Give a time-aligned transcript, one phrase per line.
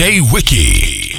[0.00, 1.10] DJ Wiki.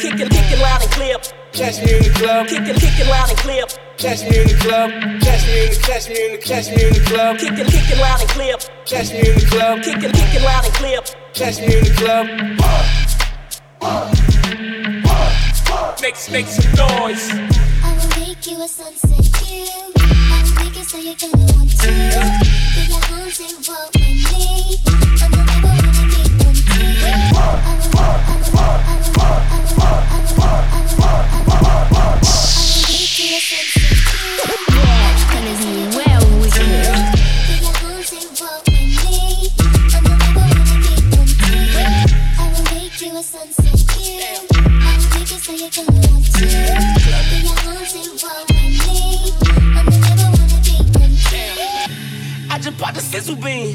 [0.00, 1.18] Kicking, kicking loud and clear.
[1.52, 2.48] Catch me in the club.
[2.48, 3.64] Kicking, kicking loud and clear.
[3.96, 4.90] Catch me in the club.
[5.22, 6.75] Catch me in the catch me in the catch me
[7.26, 7.56] in the club.
[7.56, 8.56] Kicking, kicking loud and clear.
[8.84, 9.82] Catch me in the club.
[9.82, 11.00] Kicking, kicking loud and clear.
[11.34, 12.26] Catch me in the club.
[16.00, 17.30] Make, make some noise.
[17.82, 19.66] I will make you a sunset view.
[19.96, 21.86] I will make it so you're gonna want to.
[21.88, 24.26] Get your arms involved with me.
[24.26, 24.35] I'm
[53.16, 53.74] sizzle bean.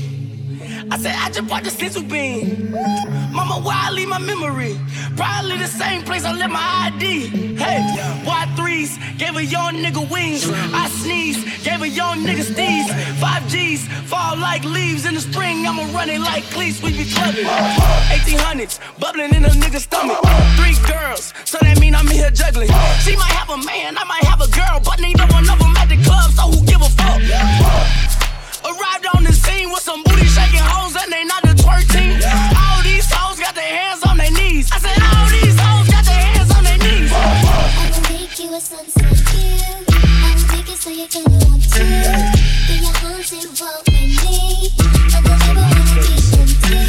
[0.91, 2.71] I said I just bought the sizzle bean.
[3.33, 4.79] Mama, why I leave my memory?
[5.17, 7.55] Probably the same place I left my ID.
[7.57, 7.79] Hey,
[8.23, 10.47] Y threes gave a young nigga wings.
[10.83, 12.85] I sneeze, gave a young nigga steez.
[13.19, 15.65] Five G's fall like leaves in the spring.
[15.65, 16.79] I'ma run it like cleats.
[16.83, 17.45] We be clubbing.
[17.45, 20.21] 1800s bubbling in a nigga's stomach.
[20.57, 22.69] Three girls, so that mean I'm here juggling.
[23.01, 25.75] She might have a man, I might have a girl, but neither one of them
[25.77, 26.29] at the club.
[26.37, 28.20] So who give a fuck?
[28.91, 32.19] Arrived on the scene with some booty shaking hoes and they not the twerk team.
[32.59, 34.69] All these hoes got their hands on their knees.
[34.71, 37.11] I said all these hoes got their hands on their knees.
[37.13, 37.15] I
[37.87, 39.63] will make you a sunset view.
[39.95, 41.87] I will make it so you're gonna want to.
[42.67, 44.75] Get your arms involved with me.
[44.75, 46.83] I'm the number one to be one too.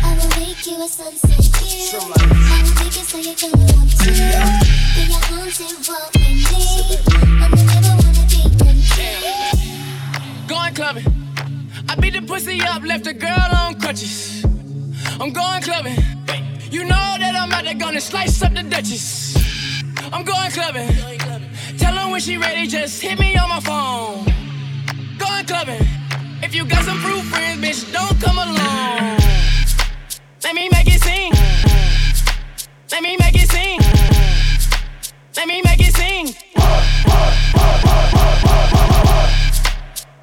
[0.00, 2.00] I will make you a sunset view.
[2.00, 4.08] I will make it so you're gonna want to.
[4.08, 6.96] Get your arms involved with me.
[7.44, 8.40] Number one to be.
[10.48, 11.25] Going clubbing.
[11.96, 14.44] I beat the pussy up, left the girl on crutches.
[15.18, 15.96] I'm going clubbing.
[16.70, 19.34] You know that I'm out there gonna slice up the Duchess.
[20.12, 20.90] I'm going clubbing.
[21.78, 24.24] Tell her when she ready, just hit me on my phone.
[25.16, 25.86] Going clubbing.
[26.42, 29.18] If you got some fruit friends, bitch, don't come along.
[30.44, 31.32] Let me make it sing.
[32.92, 33.80] Let me make it sing.
[35.34, 36.34] Let me make it sing.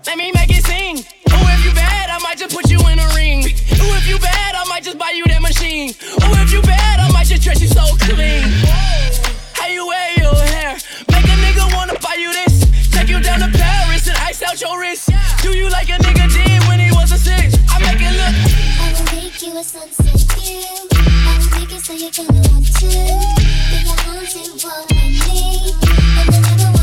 [0.06, 0.98] Let me make it sing.
[1.00, 3.40] Ooh, if you bad, I might just put you in a ring.
[3.46, 5.90] Ooh, if you bad, I might just buy you that machine.
[5.90, 8.44] Ooh, if you bad, I might just dress you so clean.
[9.56, 10.76] How you wear your hair?
[11.08, 12.68] Make a nigga wanna buy you this.
[12.92, 15.10] Take you down to Paris and ice out your wrist.
[15.42, 17.56] Do you like a nigga did when he was a six?
[17.72, 18.36] I make it look.
[18.84, 20.68] I will make you a sunset view.
[21.00, 22.92] I will make it so you're gonna want to.
[22.92, 23.88] Be.
[23.88, 25.72] Your arms involved me.
[26.20, 26.28] I'm
[26.60, 26.83] the one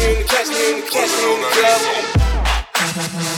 [0.00, 3.29] Catch me in the, catch me catch me club.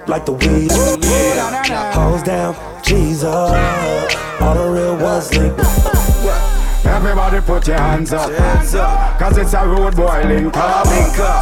[0.00, 1.94] Up like the weed up.
[1.94, 3.24] Hose down, Jesus.
[3.24, 6.56] All the real ones link up.
[6.84, 8.30] Everybody put your hands up.
[9.18, 10.86] Cause it's a road boy link up.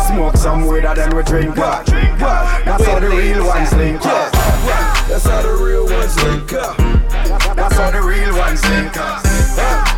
[0.06, 1.86] Smoke some weed and then we drink up.
[1.86, 4.32] That's how the real ones link up.
[5.08, 6.76] That's how the real ones link up.
[7.56, 9.22] That's how the real ones link up.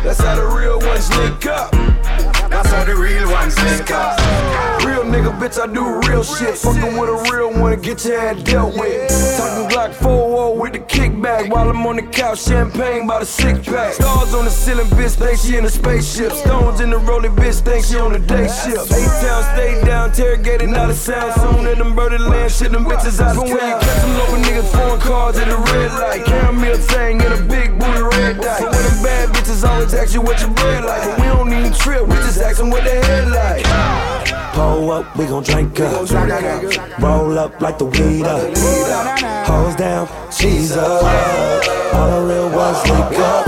[0.03, 2.40] That's how the real ones link up.
[2.61, 3.57] That's how the real ones
[3.89, 4.85] up.
[4.85, 6.55] Real nigga, bitch, I do real shit.
[6.59, 9.09] Fucking with a real one, get your head dealt with.
[9.35, 10.30] Talking Glock 4
[10.61, 13.93] with the kickback while I'm on the couch, champagne by the six pack.
[13.93, 16.31] Stars on the ceiling, bitch, think she in a spaceship.
[16.33, 18.91] Stones in the rolling, bitch, think she on a day shift.
[18.91, 21.33] A-town, stay down, interrogated, not a sound.
[21.41, 24.13] Soon in them birdie land, shit, them bitches out of From where you catch them
[24.19, 26.23] local niggas, foreign cars at the red light.
[26.25, 28.59] Caramel tang in a big booty red dye.
[28.59, 31.01] So when them bad bitches always ask you what your bread like.
[31.01, 33.65] But we don't even trip, we just ask them what they head like.
[34.53, 36.07] Pull up, we gon' drink up.
[36.99, 38.55] Roll up like the weed up.
[39.47, 40.07] Hose down,
[40.51, 40.77] Jesus.
[40.77, 43.47] All the real ones link up.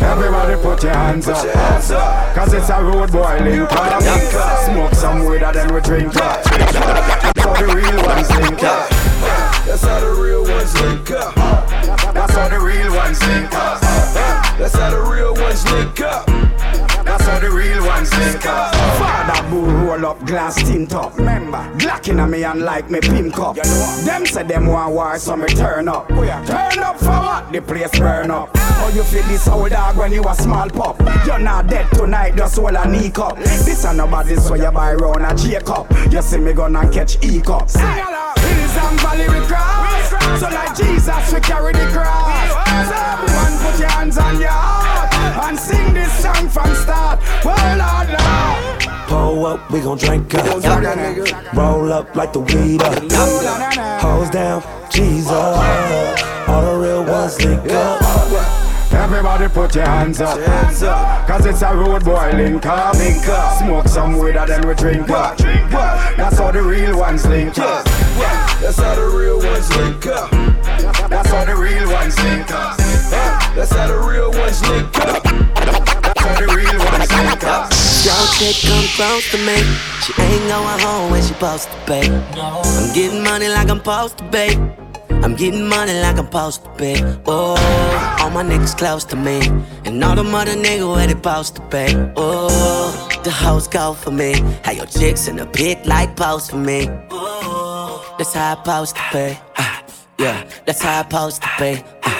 [0.00, 2.34] Everybody put your hands up.
[2.34, 4.02] Cause it's a road boy link up.
[4.64, 6.44] Smoke some weed and then we drink up.
[6.44, 6.72] That's
[7.42, 8.88] how the real ones link up.
[9.66, 11.34] That's how the real ones link up.
[12.14, 13.80] That's how the real ones link up.
[14.56, 16.83] That's how the real ones link up.
[17.04, 18.10] That's how the real ones
[18.46, 18.74] up.
[18.98, 21.16] Father bull roll up glass tint up.
[21.16, 23.56] Remember, Glock in me and like me pimp cup.
[23.56, 26.08] Them say them want war, so me turn up.
[26.08, 27.52] Turn up for what?
[27.52, 28.56] The place burn up.
[28.56, 31.00] How you feel this old dog when you a small pup?
[31.26, 33.36] You're not dead tonight, just hold a knee cup.
[33.36, 35.86] This ain't nobody so you buy round a Jacob.
[36.10, 37.70] You see me gonna catch E cup.
[37.70, 40.40] Hills and valley we cross.
[40.40, 42.50] So like Jesus we carry the cross.
[42.66, 45.03] Everyone put your hands on your heart
[45.42, 47.20] and sing this song from start.
[47.44, 48.64] Well, Lord, Lord.
[49.08, 51.54] Pull up, we gon' drink up.
[51.54, 53.02] Roll up like the weed up.
[54.00, 55.30] Hose down, Jesus.
[55.30, 58.64] All the real ones link up.
[58.92, 60.38] Everybody put your hands up.
[60.38, 60.80] Hands
[61.28, 62.94] Cause it's a road boy link up.
[62.96, 63.58] Link up.
[63.58, 65.36] Smoke some weed and then we drink up.
[65.38, 67.84] That's how the real ones link up.
[67.84, 70.30] That's how the real ones link up.
[71.10, 72.83] That's how the real ones link up.
[73.54, 75.22] That's how the real ones link up.
[75.22, 77.70] That's how the real ones link up.
[78.02, 79.56] Yo, chick come close to me.
[80.02, 82.10] She ain't going home when she supposed to pay.
[82.36, 84.56] I'm getting money like I'm supposed to pay.
[85.22, 86.96] I'm getting money like I'm supposed to pay.
[87.26, 87.56] Oh,
[88.20, 89.40] all my niggas close to me.
[89.84, 91.94] And all the mother niggas where they supposed to pay.
[92.16, 94.34] Oh, the hoes go for me.
[94.64, 96.88] How your chicks in the pit like post for me.
[97.10, 99.38] Oh, that's how I supposed to pay.
[99.56, 99.80] Uh,
[100.18, 101.84] yeah, that's how I supposed to pay.
[102.02, 102.13] Uh,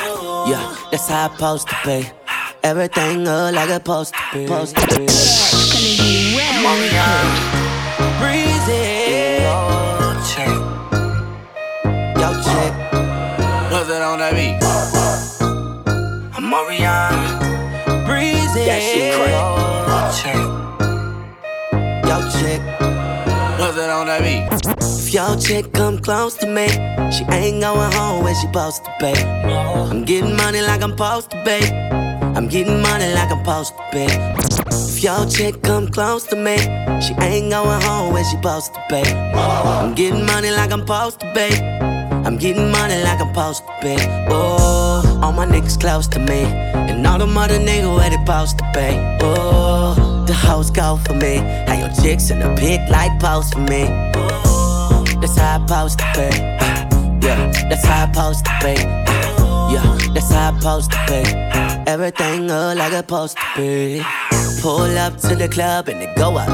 [0.47, 2.11] yeah, that's how I supposed to be.
[2.63, 4.47] Everything look like it's supposed to be.
[4.47, 5.07] Supposed to be.
[8.21, 8.83] Breezy.
[9.45, 9.55] Yo,
[10.31, 10.55] chick.
[12.21, 12.29] Yo.
[13.71, 14.63] What's that on that beat?
[16.37, 16.55] I'm.
[18.07, 18.65] Breezy.
[18.67, 19.33] That shit crazy.
[19.89, 20.41] Yo, chick.
[22.09, 22.84] Yo, chick.
[23.95, 24.43] On that beat?
[24.83, 26.67] If your chick come close to me,
[27.13, 29.15] she ain't going home when she supposed to pay.
[29.15, 31.63] I'm getting money like I'm supposed to pay.
[32.35, 34.09] I'm getting money like I'm supposed to pay.
[34.73, 36.57] If your chick come close to me,
[37.01, 39.05] she ain't going home when she supposed to pay.
[39.33, 41.53] I'm getting money like I'm supposed to pay.
[42.27, 44.27] I'm getting money like I'm supposed to pay.
[44.29, 46.43] Oh, all my niggas close to me,
[46.91, 49.19] and all the mother niggas where they supposed to pay.
[49.23, 50.04] Oh,
[50.45, 51.37] hoes go for me.
[51.67, 53.85] How your chicks in the pit like post for me.
[55.21, 56.35] That's how I supposed to pay.
[57.23, 58.81] Yeah, that's how I supposed to pay.
[59.73, 61.85] Yeah, that's how I supposed to pay.
[61.87, 64.03] Everything look like it's supposed to be.
[64.61, 66.49] Pull up to the club and it go up.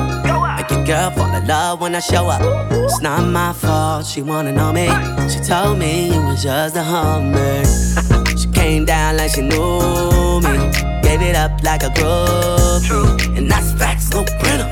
[0.56, 2.42] Make your girl fall in love when I show up.
[2.72, 4.86] It's not my fault, she wanna know me.
[5.28, 7.64] She told me you was just a hummer.
[8.36, 10.54] she came down like she knew me.
[11.02, 13.29] Gave it up like a groupie.
[13.40, 14.68] And that's facts, no printer.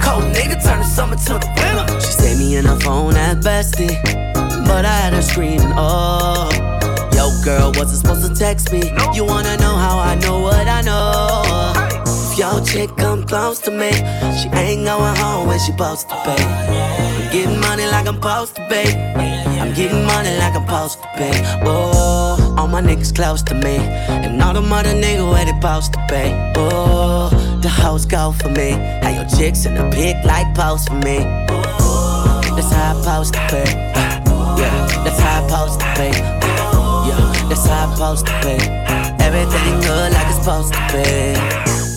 [0.00, 2.00] Cold nigga turn the summer to the winter.
[2.00, 4.02] She saved me in her phone at bestie.
[4.66, 6.48] But I had her screaming, oh.
[7.12, 8.90] Yo, girl, wasn't supposed to text me.
[9.12, 11.47] You wanna know how I know what I know?
[12.38, 16.44] Your chick come close to me, she ain't going home when she supposed to pay.
[16.44, 18.94] I'm getting money like I'm supposed to pay.
[19.58, 21.32] I'm getting money like I'm supposed to pay.
[21.64, 25.92] Oh, all my niggas close to me, and all the mother niggas where they supposed
[25.94, 26.52] to pay.
[26.54, 27.28] Oh,
[27.60, 28.70] the hoes go for me.
[29.02, 31.18] How your chicks in the pit like post for me.
[32.54, 33.70] That's how I supposed to pay.
[34.60, 36.12] Yeah, that's how I supposed to pay.
[37.08, 38.60] Yeah, that's how I supposed to pay.
[39.26, 41.67] Everything good like it's supposed to be.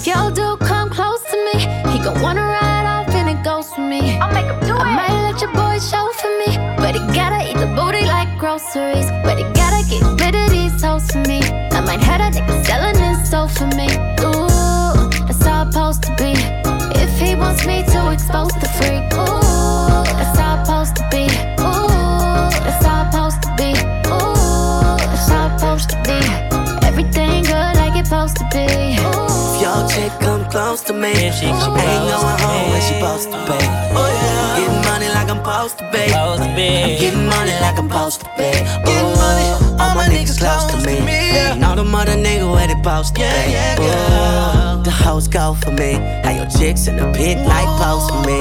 [0.00, 1.60] If your dude come close to me,
[1.92, 4.16] he gon' wanna ride off and it goes for me.
[4.18, 7.44] I'll make him do I might let your boy show for me, but he gotta
[7.50, 9.10] eat the booty like groceries.
[9.22, 11.42] But he gotta get rid of these hoes for me.
[11.76, 13.88] I might have a nigga selling his soul for me.
[14.24, 16.32] Ooh, that's how it's supposed to be.
[16.98, 19.04] If he wants me to expose the freak,
[30.00, 32.72] chick come close to me, If she she come ain't going to home me.
[32.72, 33.64] when she supposed to pay.
[33.92, 36.04] Oh yeah, getting money like I'm supposed to be.
[36.14, 38.52] I'm getting money like I'm supposed to pay.
[38.86, 39.48] Getting Oh, money,
[39.80, 40.96] all my niggas close to me,
[41.52, 43.76] and all the mother niggas where they supposed to pay.
[43.80, 45.92] Oh, the hoes go for me.
[46.24, 48.40] How your chicks in the pit like post for me.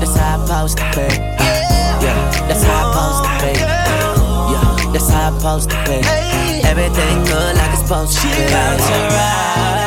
[0.00, 1.12] That's how I supposed to pay.
[2.04, 2.16] Yeah,
[2.48, 3.56] that's how I supposed to pay.
[4.52, 6.02] Yeah, that's how I supposed to pay.
[6.70, 8.42] Everything good like it's supposed to be.
[8.54, 9.81] And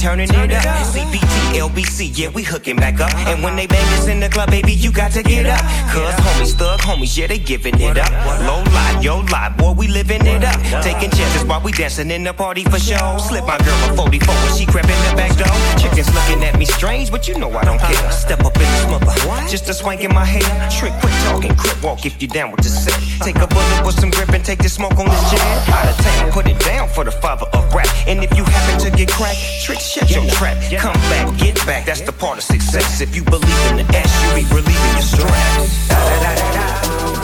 [0.00, 0.96] turning it up.
[0.96, 1.19] It up.
[1.60, 3.14] LBC, yeah, we hooking back up.
[3.28, 5.60] And when they bang us in the club, baby, you got to get up.
[5.92, 8.10] Cause homies, thug homies, yeah, they giving it up.
[8.48, 10.56] Low lie, yo lie, boy, we living it up.
[10.82, 13.18] Taking chances while we dancing in the party for show.
[13.18, 15.52] Slip my girl a 44 when she crept in the back door.
[15.76, 18.10] Chickens looking at me strange, but you know I don't care.
[18.10, 19.12] Step up in this mother,
[19.46, 20.48] just a swank in my hair.
[20.70, 22.96] Trick, quit talking, crip walk if you down with the set.
[23.20, 25.68] Take a bullet with some grip and take the smoke on this jet.
[25.68, 27.88] Out of town, put it down for the father of rap.
[28.06, 30.56] And if you happen to get cracked, trick, shut your trap.
[30.80, 31.86] Come back, get get back.
[31.86, 33.00] That's the part of success.
[33.00, 35.88] If you believe in the S, you be relieving your stress.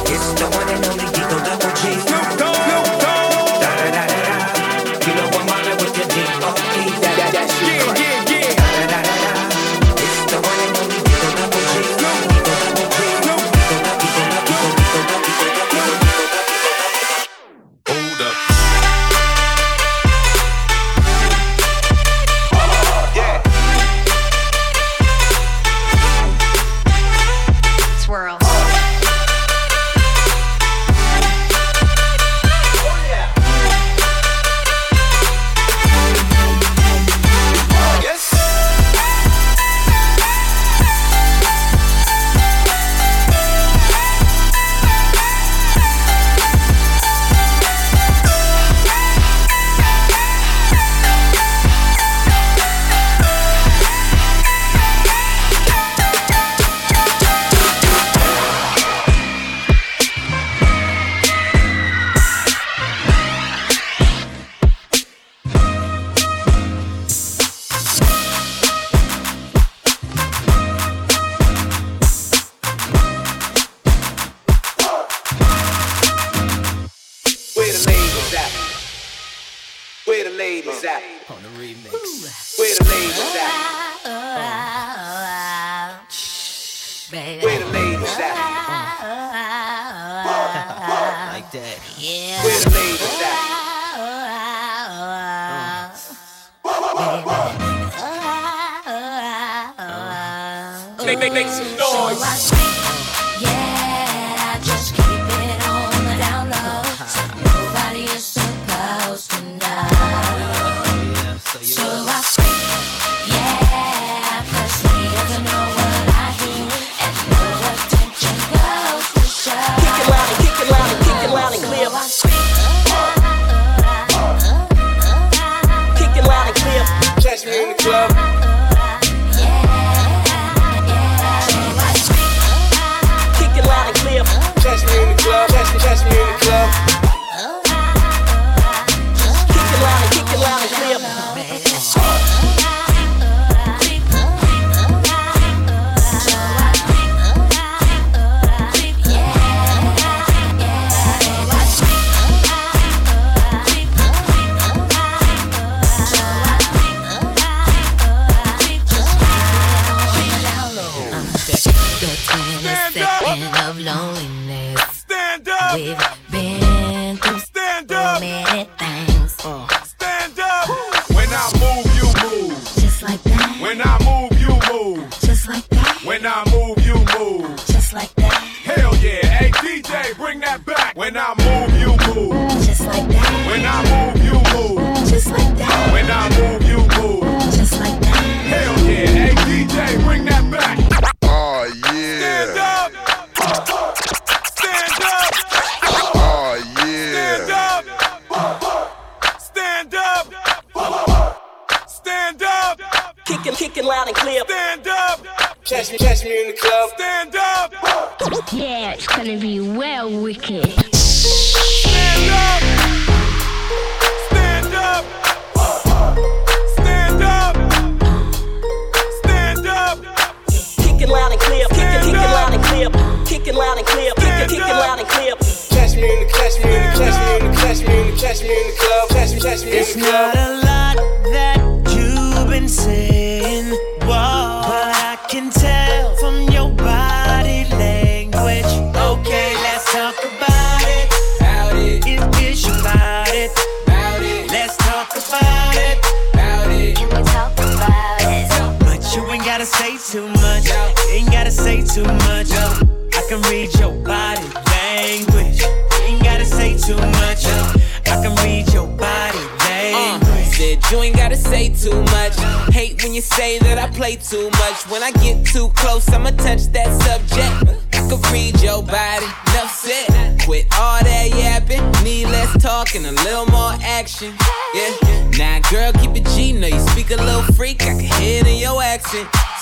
[0.08, 2.00] It's the one and only D-O Double G.
[2.00, 2.55] Snoop Dogg.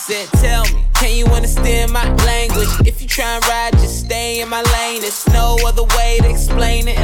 [0.07, 2.69] Said, tell me, can you understand my language?
[2.87, 5.01] If you try and ride, just stay in my lane.
[5.01, 6.99] There's no other way to explain it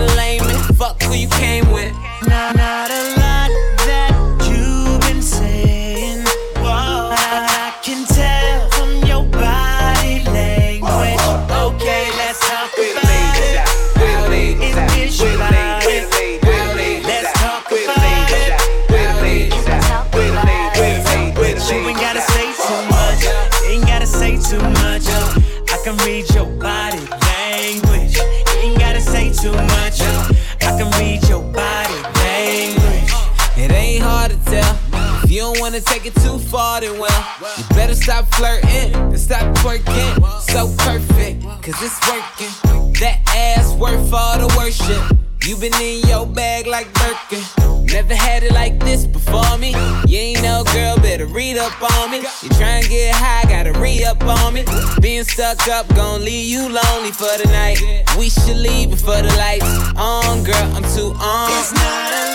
[55.20, 57.78] being stuck up gon' leave you lonely for the night.
[58.18, 60.54] We should leave before the lights on, girl.
[60.74, 61.50] I'm too on.
[61.60, 62.29] It's not a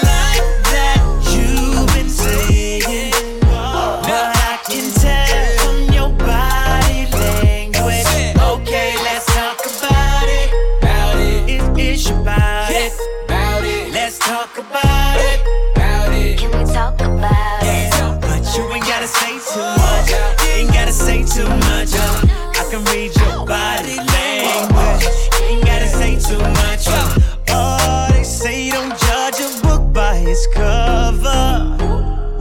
[30.35, 31.77] discover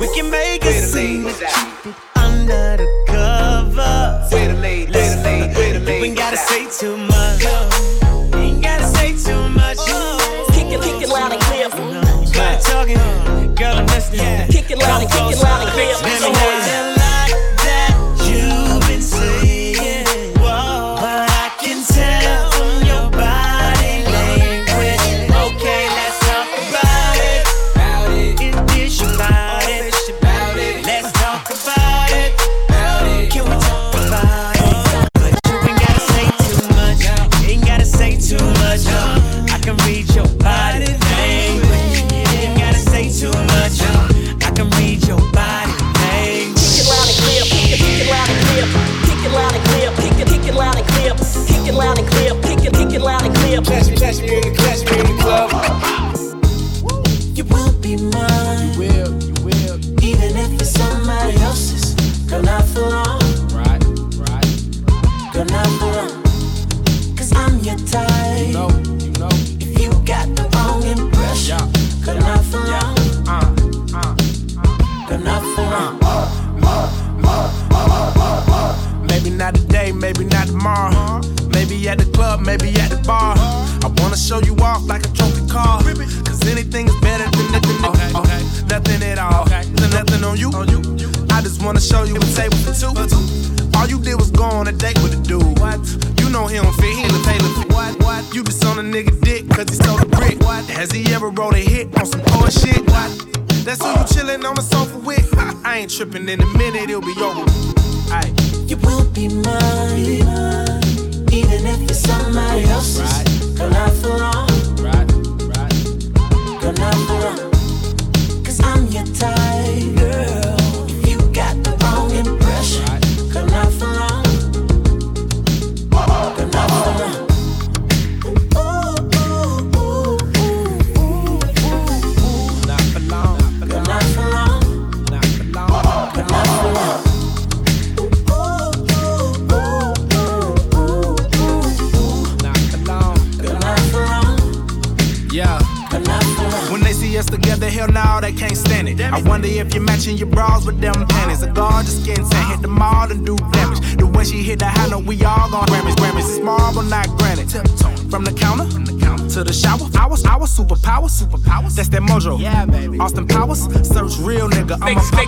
[0.00, 0.73] we can make it.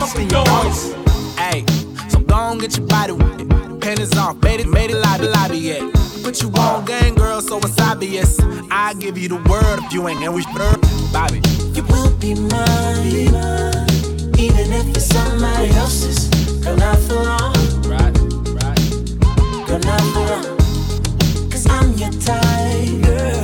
[0.07, 0.93] up in your voice.
[1.37, 1.65] Hey,
[2.09, 3.81] so go on, get your body with it.
[3.81, 5.91] Panties off, made it, made it lobby, lobby, yeah.
[6.23, 8.39] Put you on gang, girl, so it's obvious.
[8.71, 10.45] I give you the word if you ain't, and we
[11.13, 11.41] Bobby.
[11.75, 13.07] You will be mine,
[14.39, 16.29] even if it's somebody else's.
[16.63, 17.55] Girl, not for long.
[17.87, 18.17] Right,
[18.63, 19.67] right.
[19.67, 21.51] Girl, not for long.
[21.51, 23.36] Cause I'm your tiger.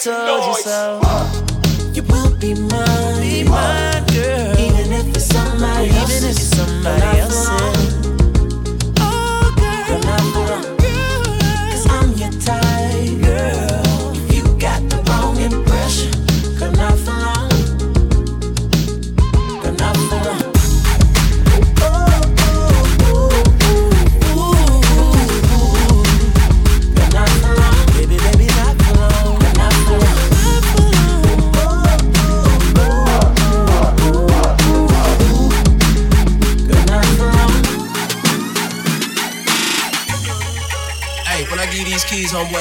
[0.00, 1.27] told you so.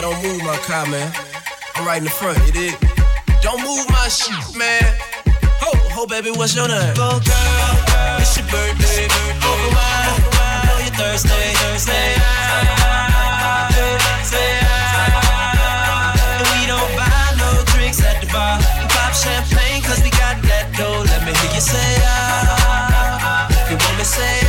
[0.01, 1.12] man, don't move my car, man.
[1.75, 2.75] I'm right in the front, you dig?
[3.41, 4.83] Don't move my shit, man.
[5.62, 6.93] Ho, ho, baby, what's your name?
[6.95, 9.05] Go, girl, it's your birthday.
[9.41, 12.15] Over wine, know you Thursday, Thursday.
[19.17, 21.01] Champagne, cause we got that dough.
[21.10, 22.55] Let me hear you say ah.
[22.62, 23.69] ah, ah.
[23.69, 24.46] You want me say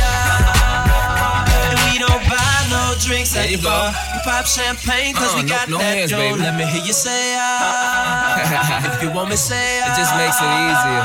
[3.09, 3.89] drinks at the bar.
[4.13, 6.13] You pop champagne cause uh, we got no, that hands.
[6.13, 6.37] Baby.
[6.45, 8.85] Let me hear you say ah.
[8.93, 9.89] if you want me say ah.
[9.89, 10.61] It just makes it ah.
[10.69, 11.01] easier.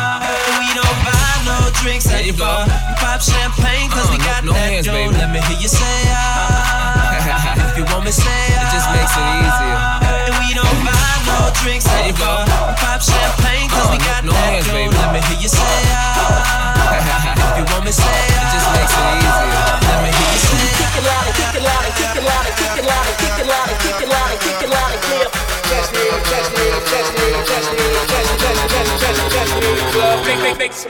[0.61, 2.69] We don't buy no drinks there at the bar.
[2.69, 4.85] You pop champagne cause uh, we uh-uh, got no, no that hands.
[4.85, 5.17] Baby.
[5.17, 7.65] Let me hear you say ah.
[7.73, 8.61] if you want me say ah.
[8.61, 9.81] It just makes it easier.
[10.29, 12.45] And we don't buy no drinks at the bar.
[12.45, 14.69] You pop champagne cause uh, we got no, no that hands.
[14.69, 14.93] Baby.
[14.93, 17.49] Let me hear you say ah.
[17.49, 18.45] if you want me say ah.
[18.45, 19.73] It just makes it easier.
[19.89, 20.94] Let me hear you say ah.
[30.77, 30.87] It's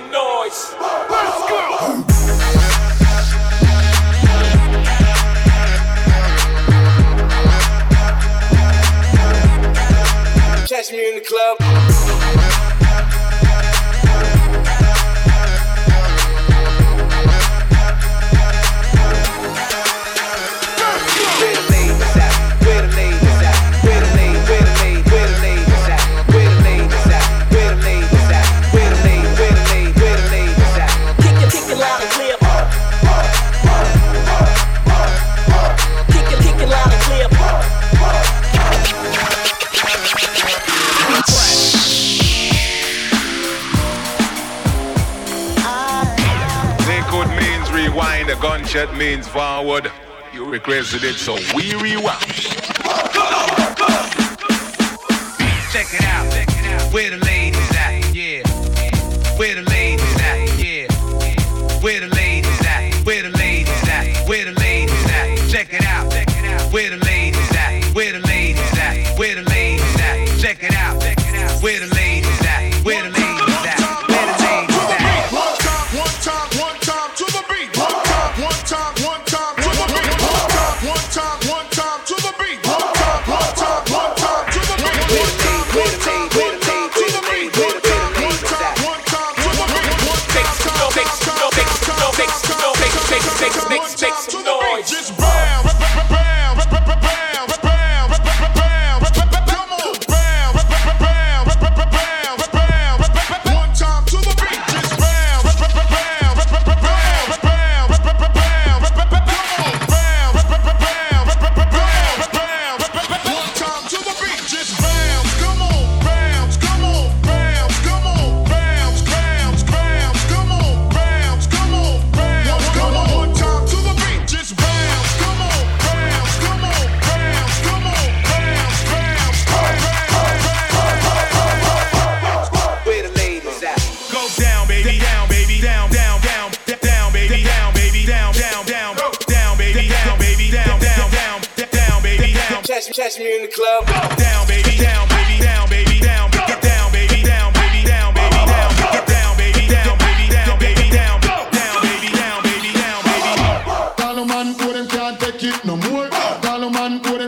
[48.96, 49.90] means forward.
[50.32, 52.53] You requested it, so we rewind.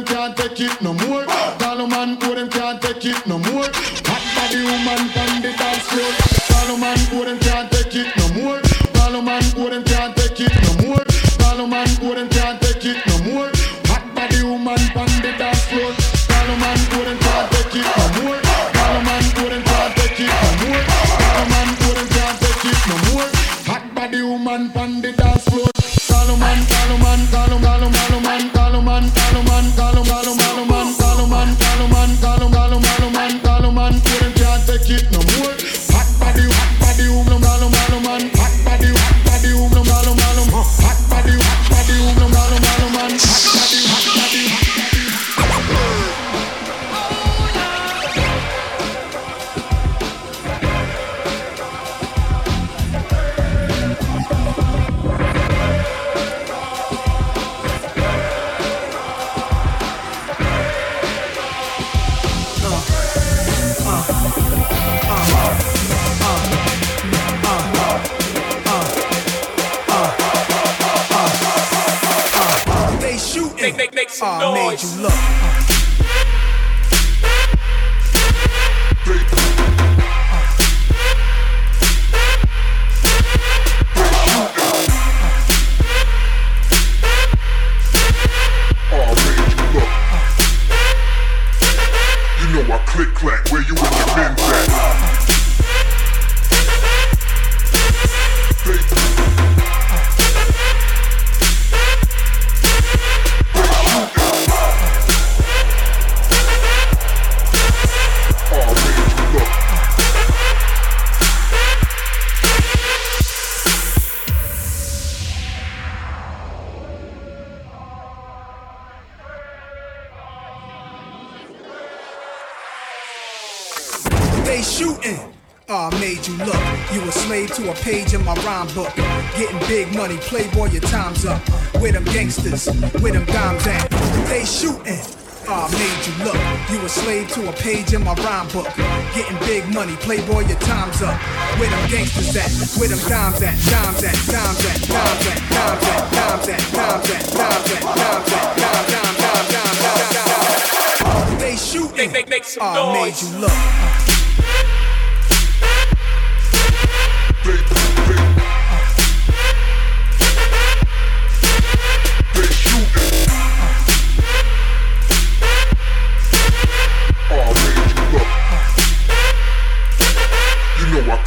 [0.06, 1.24] can't take it no more.
[1.58, 3.68] Call a man who them can't take it no more.
[4.08, 6.12] Hot body woman on the dance floor.
[6.50, 7.45] Call a man who them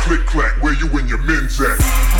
[0.09, 2.18] click clack, where you and your men's at?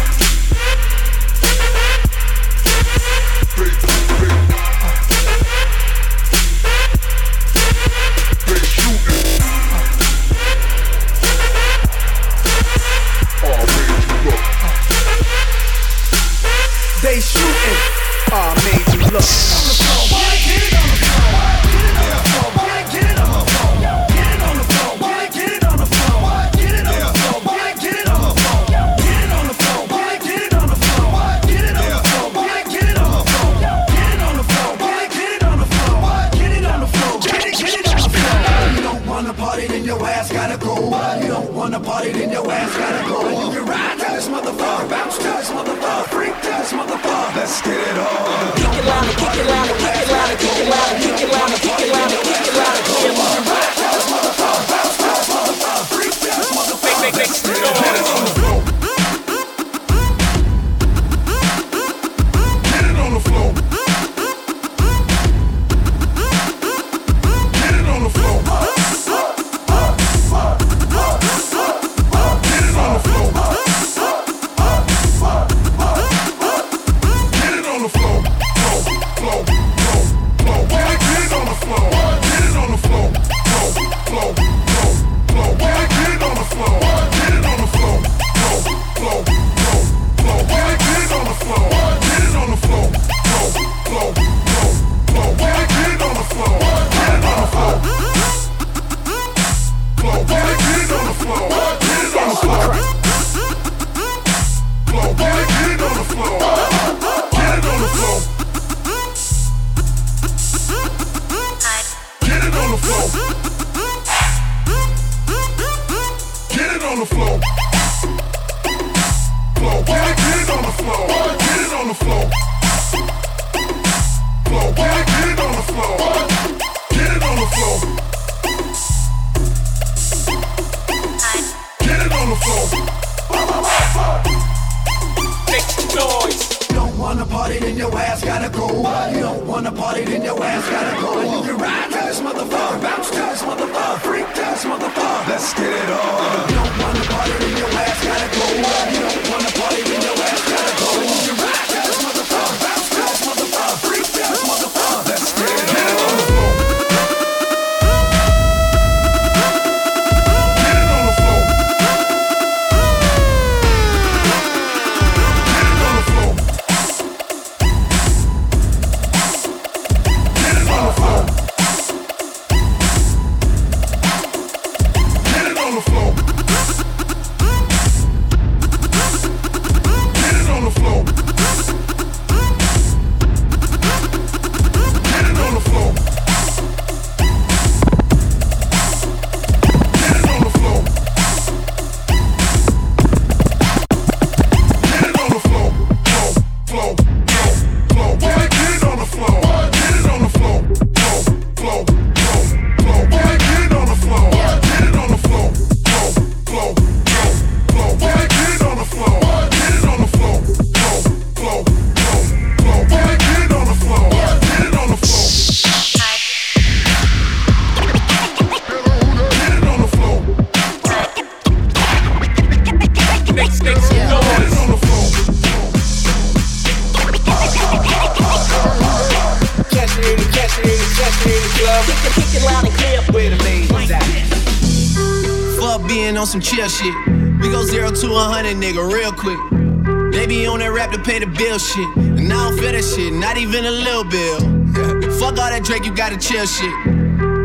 [241.19, 241.87] Pay the bill shit.
[241.97, 244.39] And I don't feel that shit, not even a little bill.
[245.19, 246.71] Fuck all that Drake, you gotta chill shit.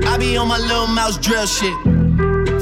[0.06, 1.74] I be on my little mouse drill shit.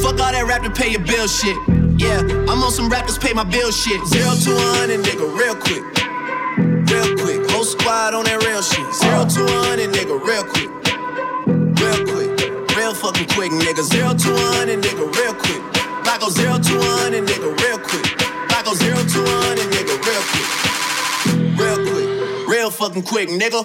[0.01, 1.57] Fuck all that rap to pay your bill shit.
[2.01, 4.01] Yeah, I'm on some rappers pay my bill shit.
[4.07, 5.85] Zero to a hundred, nigga, real quick.
[6.89, 7.51] Real quick.
[7.51, 8.87] Whole squad on that real shit.
[8.95, 10.71] Zero to a hundred, nigga, real quick.
[11.79, 12.31] Real quick.
[12.77, 13.83] Real fucking quick, nigga.
[13.83, 15.63] Zero to a hundred, nigga, real quick.
[16.09, 18.07] I go zero to a hundred, nigga, real quick.
[18.51, 20.72] I go zero to a hundred, nigga, real quick
[22.83, 23.63] motherfucking quick, nigga.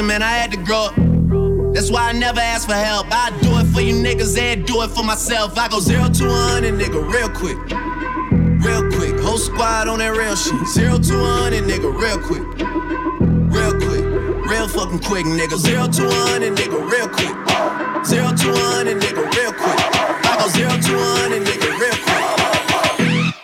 [0.00, 0.22] Valuable lesson, man.
[0.22, 1.74] I had to grow up.
[1.74, 3.06] That's why I never ask for help.
[3.10, 5.56] I do it for you niggas and do it for myself.
[5.58, 7.58] I go zero to a hundred, nigga, real quick.
[8.64, 9.20] Real quick.
[9.20, 10.66] Whole squad on that real shit.
[10.68, 12.44] Zero to a hundred, nigga, real quick.
[13.54, 14.04] Real quick.
[14.50, 15.56] Real fucking quick, nigga.
[15.56, 17.34] Zero to a hundred, nigga, real quick.
[18.04, 19.78] Zero to a hundred, nigga, real quick.
[20.26, 23.34] I go zero to a hundred, nigga, real quick.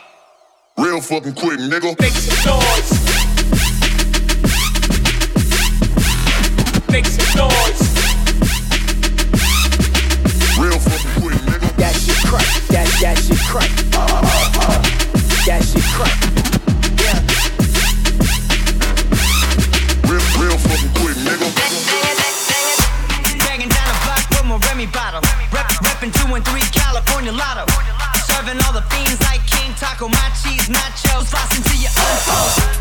[0.79, 1.99] Real fucking quick, nigga.
[2.01, 3.06] Make some noise.
[6.91, 7.83] Make some noise.
[10.59, 11.69] Real fucking quick, nigga.
[11.77, 12.47] That shit crack.
[12.69, 13.71] That that shit crack.
[15.47, 16.17] That shit crack.
[17.03, 17.21] Yeah.
[20.09, 21.49] Real, real fucking quick, nigga.
[23.45, 25.23] Banging down the block with my Remy bottle.
[25.53, 27.67] Rep, reppin' two and three California lotto.
[28.27, 31.29] Serving all the fiends like King Taco, my cheese nachos.
[31.29, 32.76] Flossing to your unfold.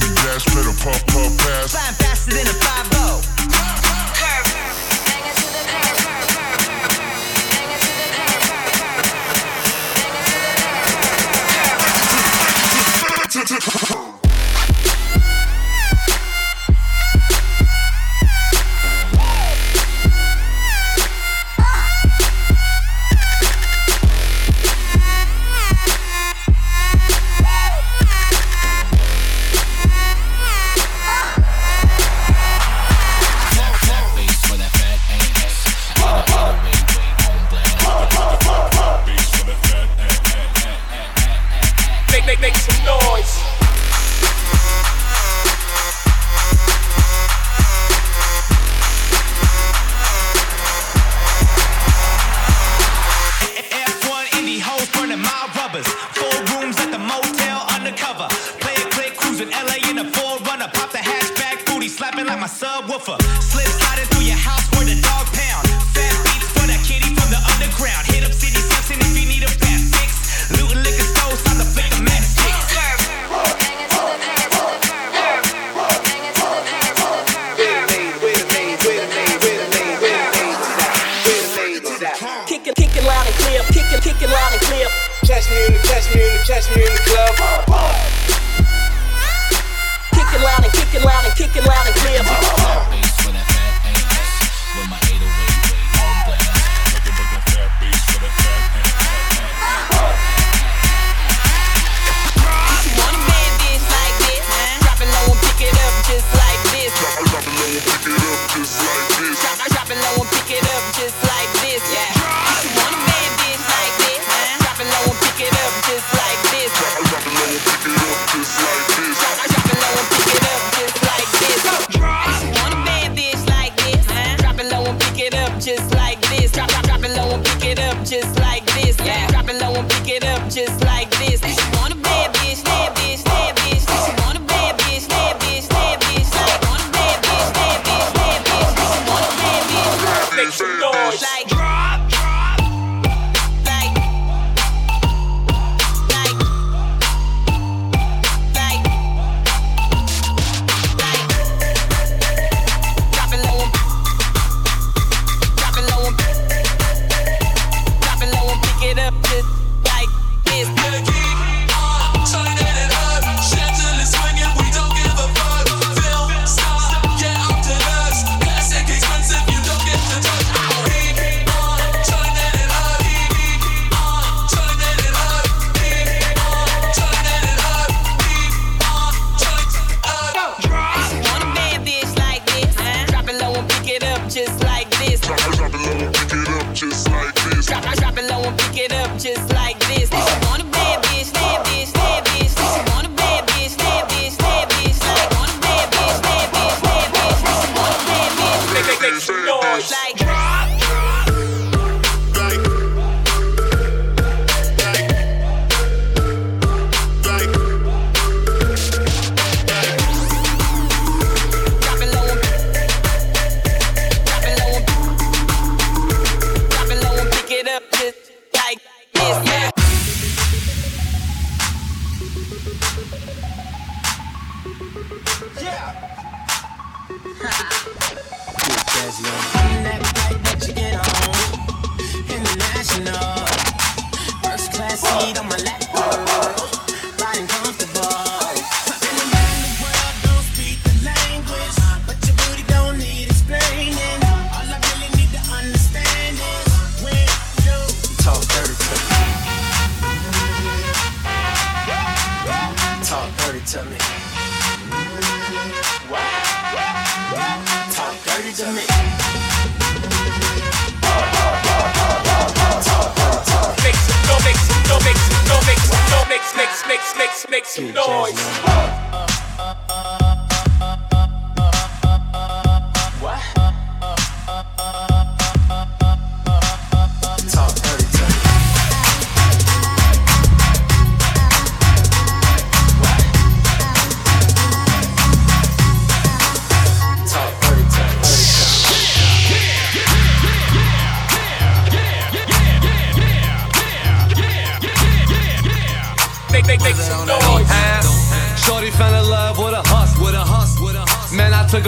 [0.00, 0.53] to the gas.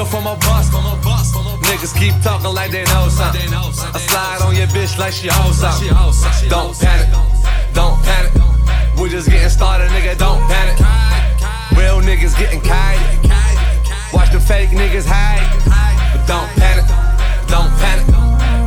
[0.07, 0.71] Took from a bus.
[1.67, 3.53] Niggas keep talking like they know something.
[3.53, 5.89] I slide on your bitch like she owes something.
[6.49, 7.09] Don't panic.
[7.73, 8.33] Don't panic.
[9.01, 10.17] We just getting started, nigga.
[10.19, 10.79] Don't panic.
[11.77, 13.31] Real niggas getting kited.
[14.13, 15.43] Watch the fake niggas hide.
[16.13, 16.87] But don't panic.
[17.49, 18.07] Don't panic.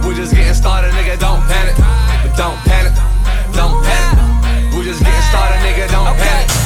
[0.05, 1.19] We just getting started, nigga.
[1.19, 1.75] Don't panic.
[1.77, 2.93] But don't panic.
[3.53, 4.75] Don't panic.
[4.75, 5.89] We just getting started, nigga.
[5.89, 6.58] Don't panic.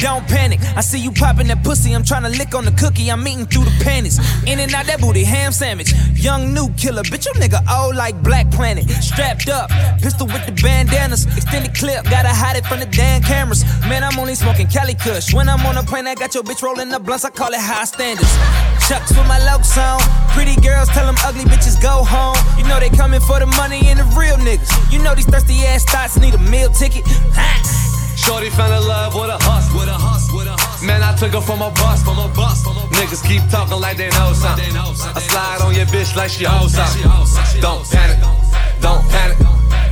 [0.00, 0.60] Don't panic.
[0.76, 1.92] I see you popping that pussy.
[1.92, 3.10] I'm trying to lick on the cookie.
[3.12, 4.16] I'm eating through the panties.
[4.48, 5.92] In and out that booty, ham sandwich.
[6.14, 7.26] Young new killer, bitch.
[7.26, 8.88] You nigga old like Black Planet.
[9.04, 9.68] Strapped up,
[10.00, 11.26] pistol with the bandanas.
[11.36, 13.62] Extended clip, gotta hide it from the damn cameras.
[13.88, 15.34] Man, I'm only smoking Cali Kush.
[15.34, 17.26] When I'm on a plane, I got your bitch rolling the blunts.
[17.26, 18.32] I call it high standards.
[18.88, 20.00] Chucks with my lokes on.
[20.32, 22.40] Pretty girls tell them ugly bitches go home.
[22.56, 24.72] You know they coming for the money and the real niggas.
[24.90, 27.04] You know these thirsty ass thoughts need a meal ticket.
[28.30, 29.74] Shorty fell in love with a hustle.
[29.74, 30.38] With a hustle.
[30.38, 30.86] With a hustle.
[30.86, 31.98] Man, I took her from a bus.
[32.06, 32.62] From a bus.
[32.94, 34.70] Niggas keep talking like they know something.
[34.70, 37.10] I slide on your bitch like she owes something.
[37.58, 38.22] Don't panic.
[38.78, 39.34] Don't panic.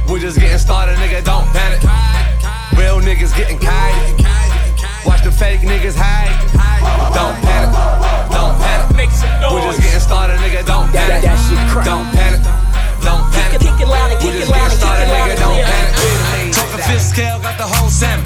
[0.06, 1.18] We just getting started, nigga.
[1.26, 1.82] Don't panic.
[2.78, 4.22] Real niggas getting kited.
[5.02, 6.30] Watch the fake niggas hide.
[7.10, 7.74] Don't panic.
[8.30, 8.86] Don't panic.
[9.50, 10.62] We just getting started, nigga.
[10.62, 11.26] Don't panic.
[11.26, 12.46] Don't panic.
[13.02, 13.58] Don't panic.
[14.22, 15.34] We just getting started, nigga.
[15.42, 16.27] Don't panic.
[16.68, 18.20] Talking fifth scale, got the whole sim.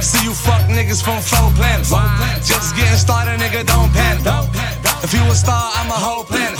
[0.00, 1.92] See you fuck niggas from four planets.
[2.40, 4.24] Just getting started, nigga, don't panic.
[5.04, 6.56] If you a star, I'm a whole planet.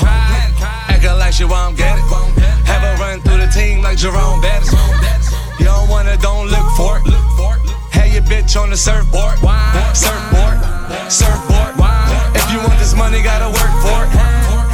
[0.93, 2.05] Acting like you won't get it.
[2.69, 4.77] Have a run through the team like Jerome Bettis.
[5.59, 7.09] You don't wanna, don't look for it.
[7.97, 9.41] Have your bitch on the surfboard.
[9.97, 10.61] Surfboard.
[11.09, 11.73] Surfboard.
[12.37, 14.11] If you want this money, gotta work for it.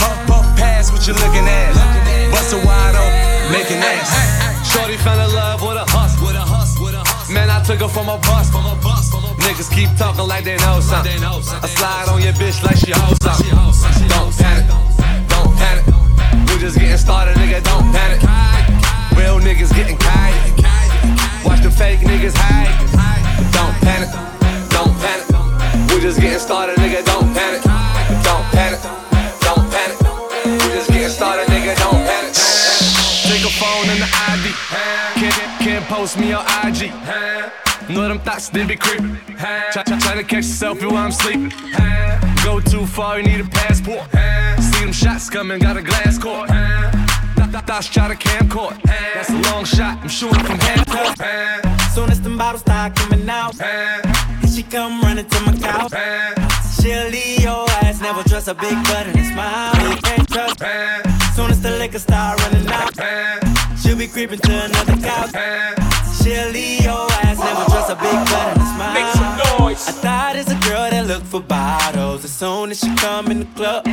[0.02, 1.70] Puff, puff, pass what you looking at.
[2.34, 4.11] Bust a wide open, making ass.
[4.74, 5.62] Shorty fell in love.
[5.62, 5.88] With a
[7.68, 8.50] took her from a bus.
[8.50, 9.12] From a bus.
[9.44, 11.22] Niggas keep talking like they know something.
[11.22, 14.08] I slide on your bitch like she hoes something.
[14.08, 14.66] Don't panic.
[15.28, 15.84] Don't panic.
[16.48, 17.62] We just getting started, nigga.
[17.62, 18.22] Don't panic.
[19.18, 20.34] Real niggas getting kite.
[21.44, 22.72] Watch the fake niggas hide.
[23.52, 24.08] Don't panic.
[24.70, 25.92] Don't panic.
[25.92, 27.04] We just getting started, nigga.
[27.04, 27.67] Don't panic.
[35.99, 36.92] Post me on IG.
[37.90, 39.18] Know them thoughts, they be creeping.
[39.72, 41.53] Try, try, try to catch a selfie while I'm sleeping.
[42.44, 44.07] Go too far, you need a passport.
[44.62, 46.51] See them shots coming, got a glass court.
[46.51, 48.80] Th- th- Thoughts try to camcord.
[49.14, 51.16] That's a long shot, I'm shooting from half court.
[51.94, 54.03] Soon as the bottles start coming out, here
[54.55, 55.92] she come running to my couch.
[56.80, 59.74] She'll leave your ass, never trust a big butt and a smile.
[59.90, 60.59] You can't trust.
[61.34, 63.47] Soon as the liquor start running out,
[63.89, 65.97] she'll be creeping to another couch.
[66.29, 68.93] She'll leave your ass, never trust a big butt and a smile.
[68.93, 69.89] Make some noise.
[69.89, 72.22] I thought it's a girl that look for bottles.
[72.22, 73.87] As soon as she come in the club,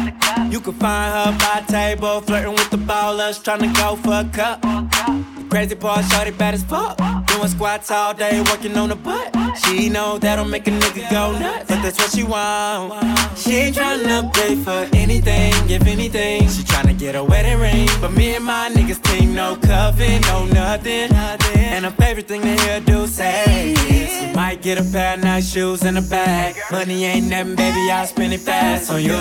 [0.52, 4.30] you can find her by table, flirting with the ballers, trying to go for a
[4.34, 4.62] cup.
[4.64, 6.98] The crazy part, shorty bad as fuck.
[7.28, 9.34] Doing squats all day, working on the butt.
[9.64, 13.02] She know that'll make a nigga go nuts, but that's what she want.
[13.38, 16.42] She ain't tryna pay for anything, if anything.
[16.50, 20.46] She tryna get a wedding ring, but me and my niggas team no coven, no
[20.48, 21.14] nothing.
[21.14, 25.52] And her favorite thing to hear do say is, might get a pair of nice
[25.52, 26.56] shoes and a bag.
[26.72, 29.18] Money ain't nothing, baby, I'll spend it fast on you.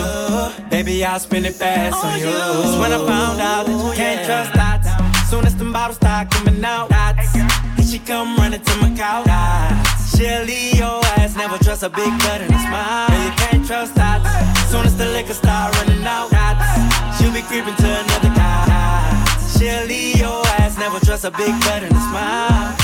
[0.70, 2.28] Baby, I'll spend it fast on you.
[2.28, 4.88] It's when I found out that you can't trust dots.
[5.30, 7.32] Soon as them bottles start coming out, dots.
[7.34, 9.26] Here she come running to my couch.
[9.26, 10.16] Dots.
[10.16, 13.08] She'll leave your ass, never trust a big butt and a smile.
[13.10, 14.24] Yeah, you can't trust dots.
[14.70, 17.18] Soon as the liquor start running out, dots.
[17.18, 19.24] She'll be creeping to another guy.
[19.58, 22.83] She'll leave your ass, never trust a big butt and a smile.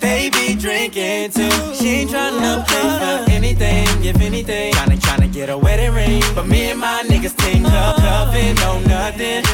[0.00, 1.74] They be drinking too.
[1.74, 4.72] She ain't tryna pay for anything, if anything.
[4.72, 8.80] Tryna tryna get a wedding ring, but me and my niggas team up, covered, no
[8.80, 9.44] nothing.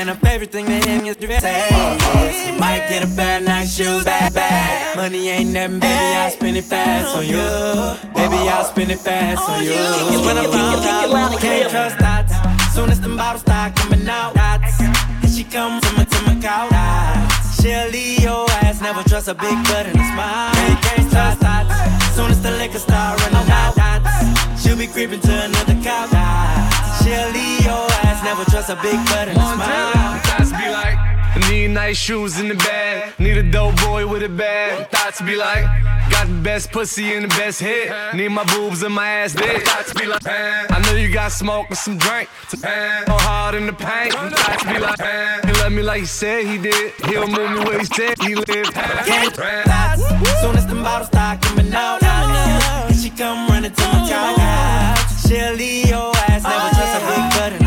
[0.00, 1.66] And her favorite thing to him is say,
[2.46, 4.96] you might get a bad night shoes, bad bag.
[4.96, 6.16] Money ain't nothing, baby.
[6.16, 7.42] I'll spend it fast on you.
[8.14, 9.72] Baby, I'll spend it fast on you.
[10.24, 12.74] When I found out, can't trust dots.
[12.74, 14.80] Soon as them bottles start coming out, dots.
[14.80, 17.29] And she comes to my, to my couch, dots.
[17.60, 20.54] She'll leave your ass, never trust a big butt and a smile.
[20.54, 22.16] Yeah, can't trust dots.
[22.16, 24.62] Soon as the liquor start running out, dots.
[24.62, 27.04] She'll be creeping to another couch, dots.
[27.04, 30.20] She'll leave your ass, never trust a big butt and a smile.
[30.24, 31.09] Thoughts be like,
[31.60, 33.18] need nice shoes in the bag.
[33.18, 34.88] Need a dope boy with a bag.
[34.90, 35.64] Thoughts be like,
[36.10, 38.14] got the best pussy and the best head.
[38.14, 39.62] Need my boobs and my ass big.
[39.62, 42.28] Thoughts be like, I know you got smoke and some drink.
[43.06, 44.14] Go hard in the paint.
[44.14, 45.00] Thoughts be like,
[45.44, 46.92] he love me like he said he did.
[47.06, 48.74] He'll move me where he said he lived.
[48.74, 50.02] Dots.
[50.40, 55.28] Soon as them bottles start coming out, and she come running to my couch.
[55.28, 57.59] She'll leave your ass, never trust a big butt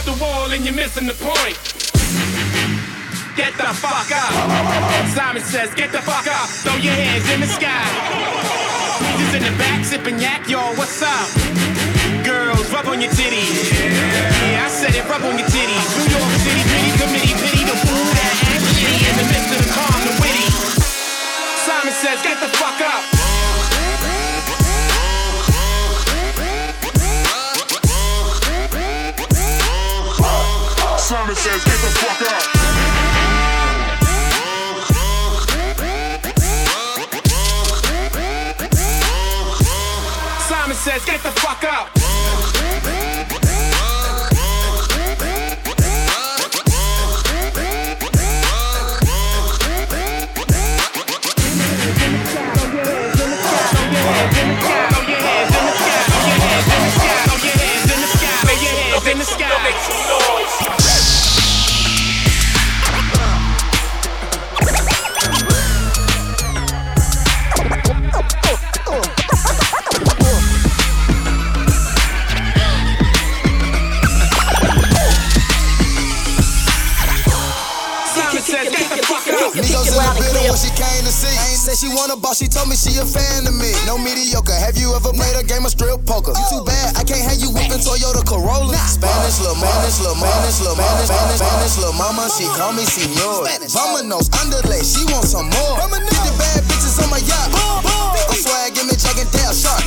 [0.00, 1.56] up the wall and you're missing the point.
[3.36, 4.32] Get the fuck up.
[5.12, 6.48] Simon says, get the fuck up.
[6.64, 7.84] Throw your hands in the sky.
[9.18, 10.72] Just in the back sipping yak, y'all.
[10.76, 11.28] What's up?
[12.24, 13.72] Girls, rub on your titties.
[14.52, 15.86] Yeah, I said it, rub on your titties.
[15.96, 19.58] New York City, pity committee, pity the fool that act shitty in the midst of
[19.60, 20.48] the calm, the witty.
[21.66, 23.19] Simon says, get the fuck up.
[31.10, 32.42] Simon says, get the fuck up.
[40.48, 41.99] Simon says, get the fuck up.
[81.80, 83.72] She want a boss, she told me she a fan of me.
[83.88, 84.52] No mediocre.
[84.52, 86.36] Have you ever played a game of strip poker?
[86.36, 88.76] You too bad, I can't have you whipping Toyota Corolla.
[88.84, 93.48] Spanish little Spanish little Spanish little Spanish Spanish Spanish little mama, she call me senor.
[93.72, 95.80] Vamonos underlay, she want some more.
[95.80, 97.48] Get the bad bitches on my yacht.
[97.48, 99.80] I'm swag, give me and Dale shark.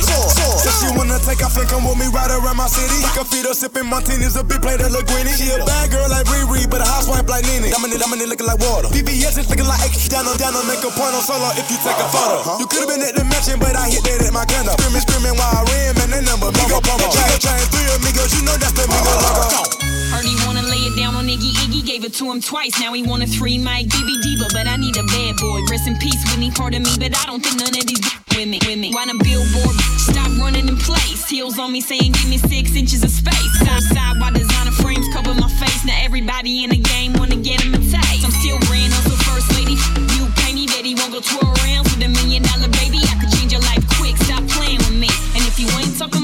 [0.64, 2.96] Said she wanna take off and come with me right around my city.
[3.12, 5.28] Can feed her sipping martinis, a big plate of linguine.
[5.36, 7.68] She a bad girl like Riri, but a housewife like Nene.
[7.68, 8.88] Dominant, dominant, looking like water.
[8.88, 10.08] BBS is looking like X.
[10.08, 12.40] Down on, down on, make a point on solo if you take a photo.
[12.40, 12.56] Huh?
[12.56, 14.80] You could've been at the mansion, but I hit that at my gun up.
[14.80, 16.48] Screaming, screaming while I ran, man, that number.
[16.48, 19.68] Migo, Migo, Migo, train three amigos, you know that's the Migo logo.
[20.16, 22.72] Heard he wanna lay it down on Iggy Iggy, gave it to him twice.
[22.80, 25.60] Now he want a three mic BB Diva, but I need a bad boy.
[25.68, 28.00] Rest in peace, Whitney, part of me, but I don't think none of these
[28.36, 28.92] with me, with me.
[28.92, 31.28] Why the billboard stop running in place?
[31.28, 33.52] Heels on me saying give me six inches of space.
[33.58, 35.84] Side side while designer frames cover my face.
[35.84, 38.24] Now everybody in the game wanna get him a taste.
[38.24, 39.78] I'm still ran hustle first lady.
[40.18, 43.00] You pay me, bet he won't go twirl around with a million dollar baby.
[43.06, 44.16] I could change your life quick.
[44.18, 45.10] Stop playing with me.
[45.34, 46.23] And if you ain't talking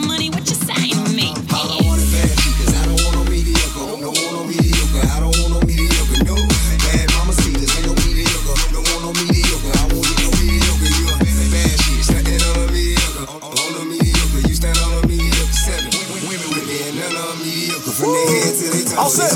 [19.10, 19.34] All set.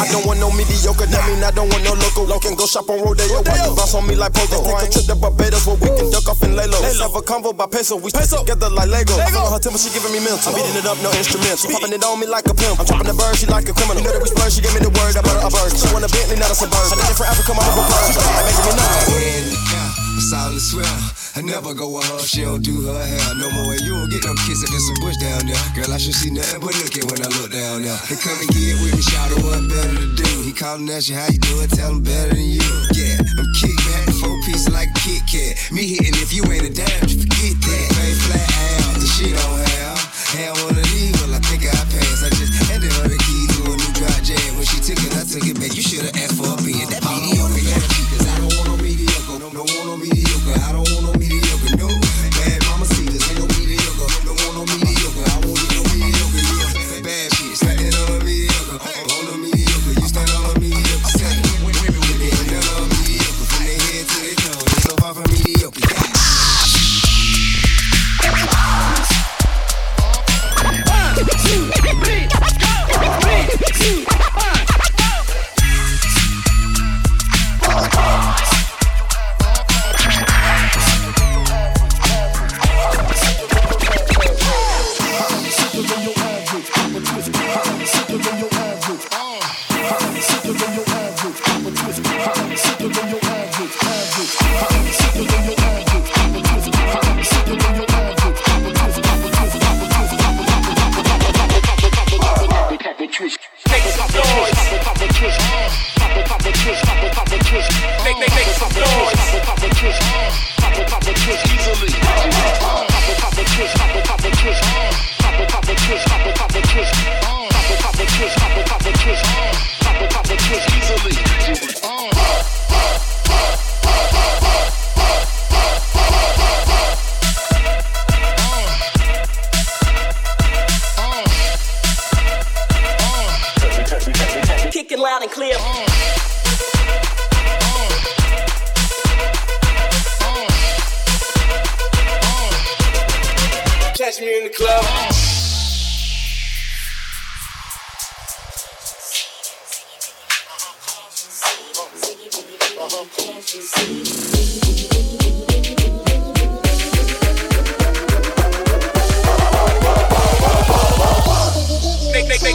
[0.00, 2.24] I don't want no mediocre, that mean I don't want no local.
[2.32, 3.44] I can go shop on Rodeo.
[3.44, 4.64] Why you bounce on me like poker?
[4.64, 6.80] Take a trip to Barbados where we can duck off and lay low.
[6.80, 8.00] Let's have a convo by peso.
[8.00, 9.12] We stick together like Lego.
[9.20, 10.40] I feel her temper, she giving me mental.
[10.48, 11.60] I'm beating it up, no instrumental.
[11.60, 12.80] She popping it on me like a pimp.
[12.80, 14.00] I'm dropping the bird, she like a criminal.
[14.00, 15.68] You know that we splurge, she gave me the word, I bought a bird.
[15.76, 16.96] She want a Bentley, not a suburban.
[16.96, 18.16] I did it for Africa, mama for birds.
[18.16, 20.32] Like making me nuts.
[20.32, 21.21] Solid swell.
[21.34, 23.72] I never go with her, she don't do her hair no more.
[23.72, 25.56] And you don't get no kiss if some bush down there.
[25.72, 27.96] Girl, I should see nothing but look looking when I look down there.
[28.08, 30.28] They come and get with me, shout out what better to do.
[30.44, 31.72] He he calling at you, how you do it?
[31.72, 32.68] Tell him better than you.
[32.92, 35.56] Yeah, I'm kick back, four pieces like a Kit Kat.
[35.72, 37.86] Me hitting if you ain't a damn, just forget that.
[37.96, 39.96] Pay flat out, the shit have.
[40.36, 42.24] Had one of these, well, I think I passed.
[42.24, 44.56] I just handed her the key to a new jam.
[44.60, 45.71] When she took it, I took it back.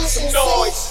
[0.08, 0.87] Some noise.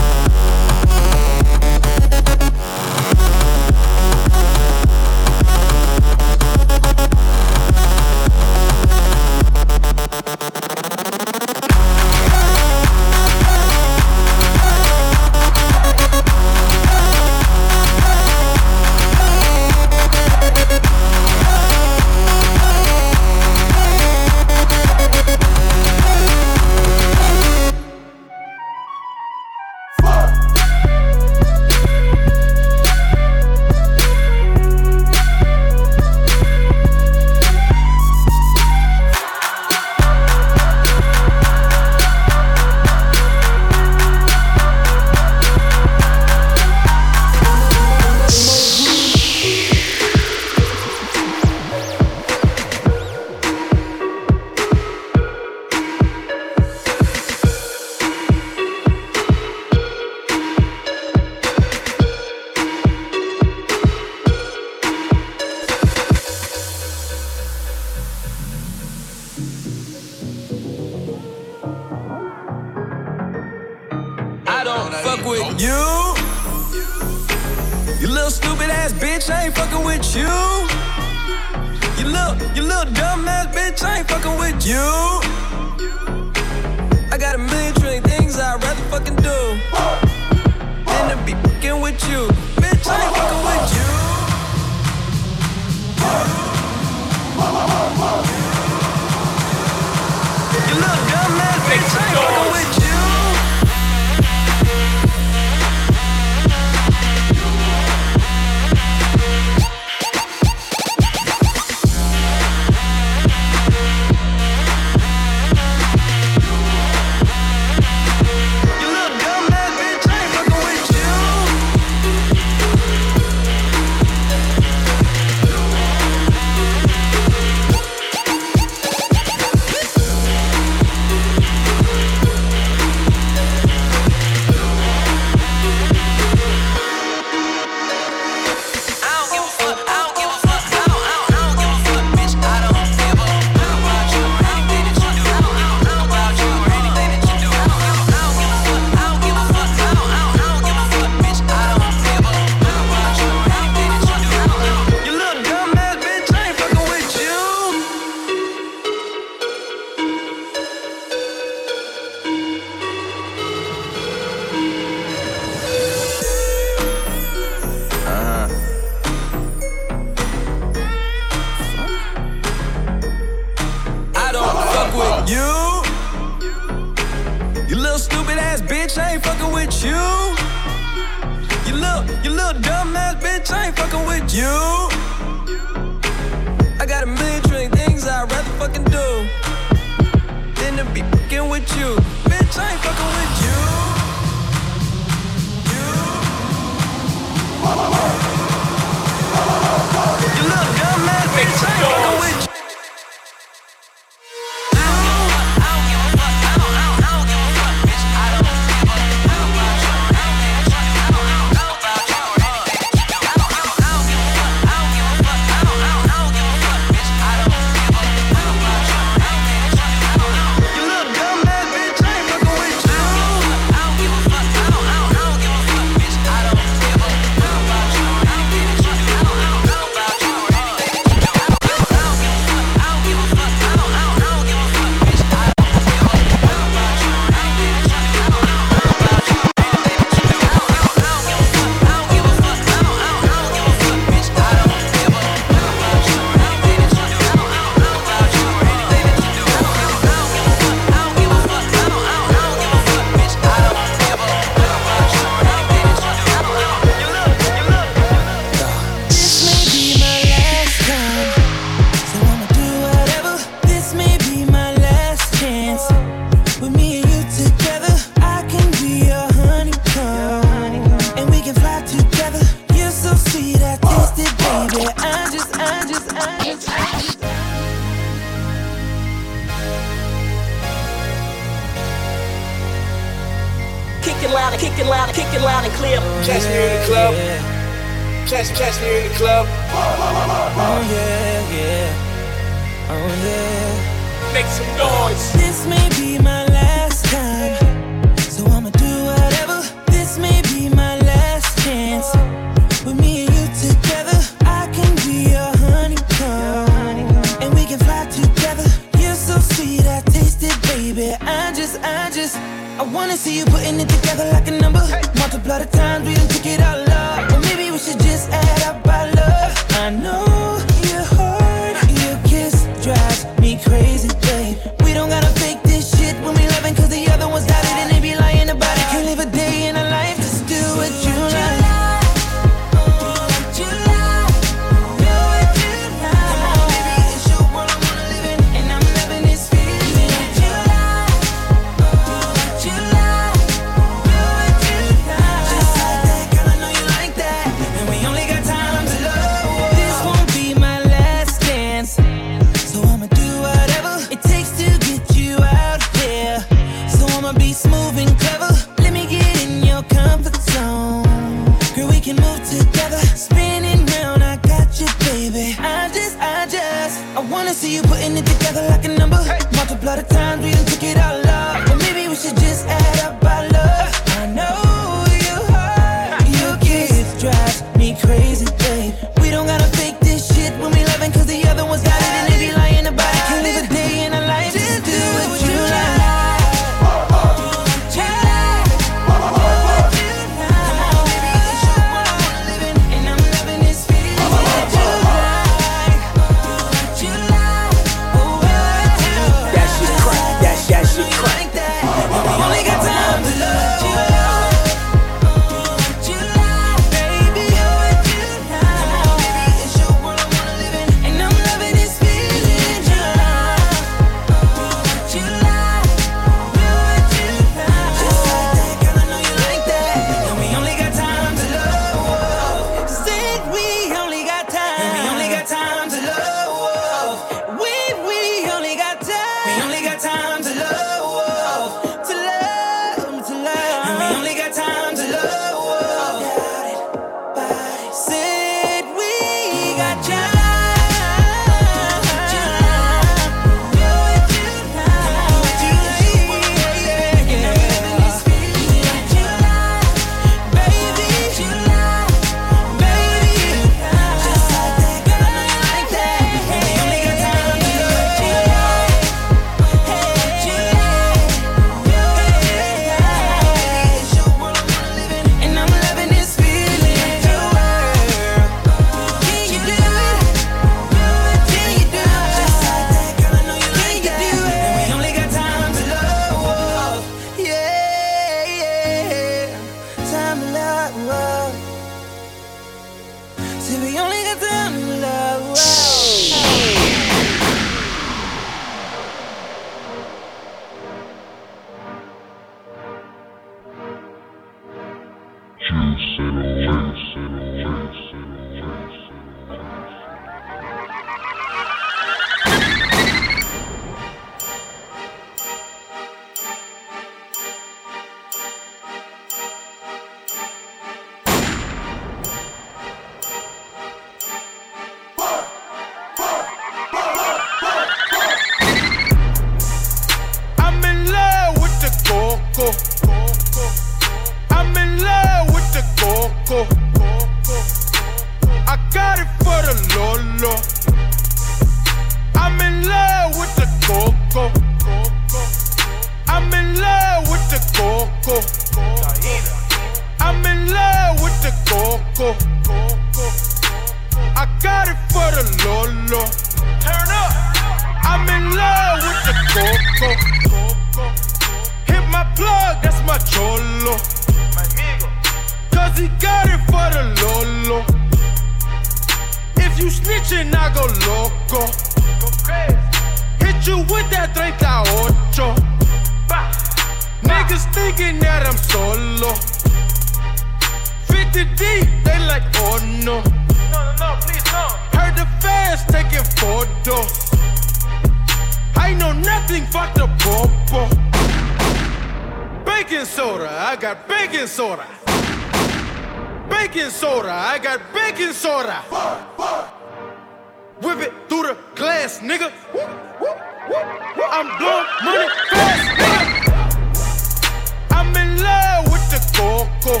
[599.86, 600.00] coco.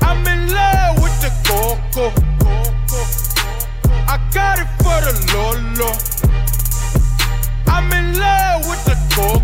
[0.00, 2.12] I'm in love with the coco.
[4.06, 5.90] I got it for the Lolo.
[7.66, 9.43] I'm in love with the coco.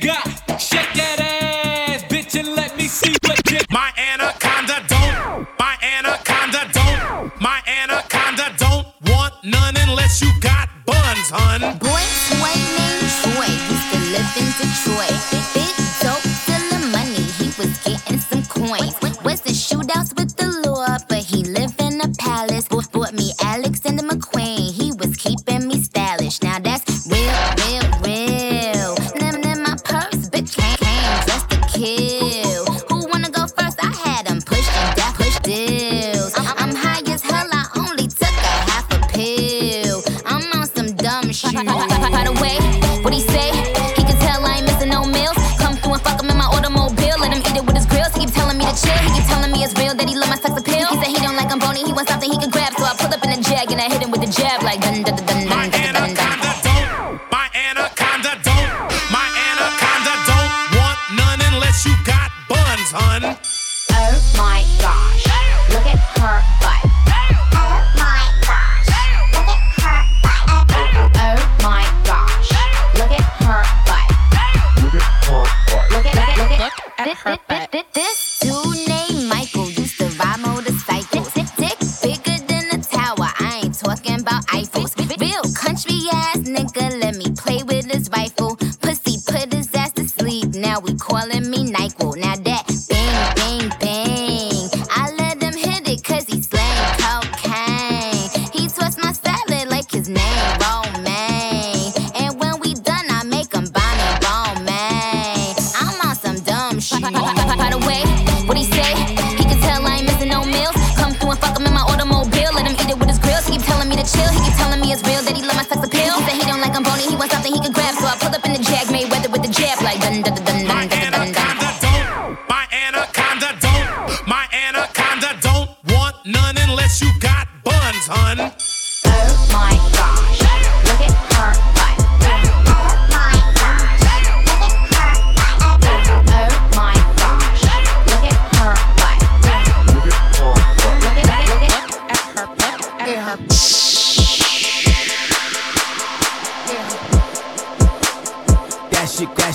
[0.00, 0.21] God.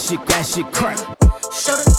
[0.07, 0.99] Shit, that shit, crack.
[1.21, 1.96] It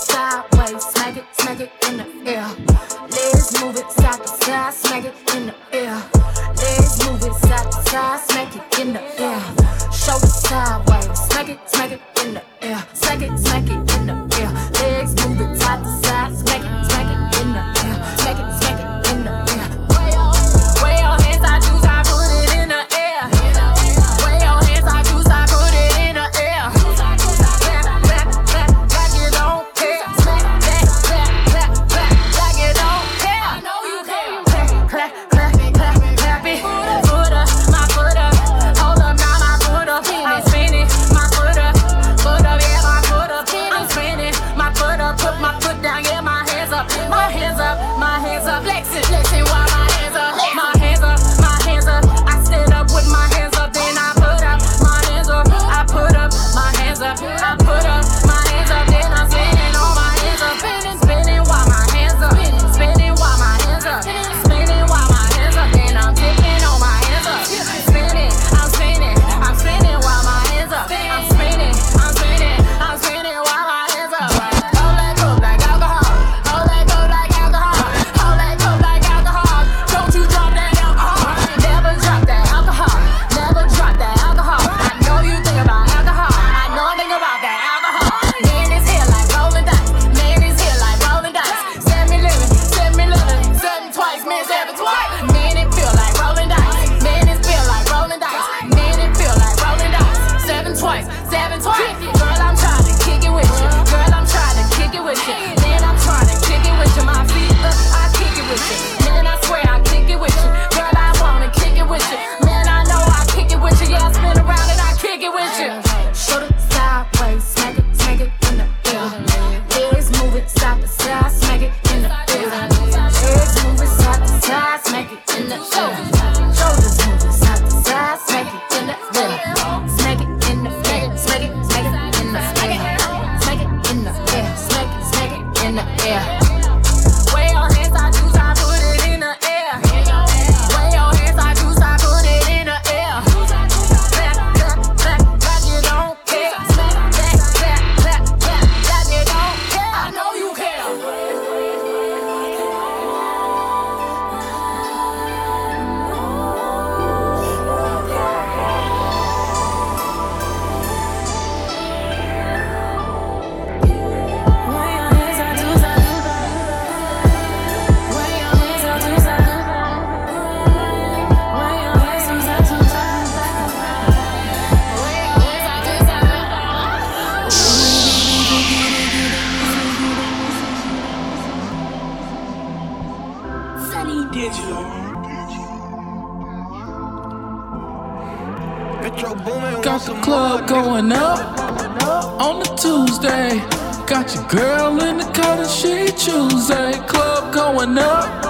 [194.28, 196.92] Got your girl in the cut and she Tuesday.
[197.06, 198.44] Club going up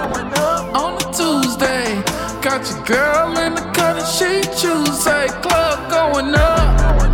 [0.75, 2.03] on a Tuesday.
[2.43, 5.29] Got your girl in the cut and she Tuesday.
[5.41, 7.05] Club going up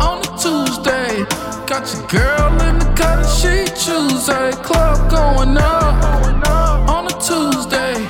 [0.00, 1.26] on a Tuesday.
[1.66, 4.50] Got your girl in the cut and she Tuesday.
[4.64, 8.00] Club going up on a Tuesday.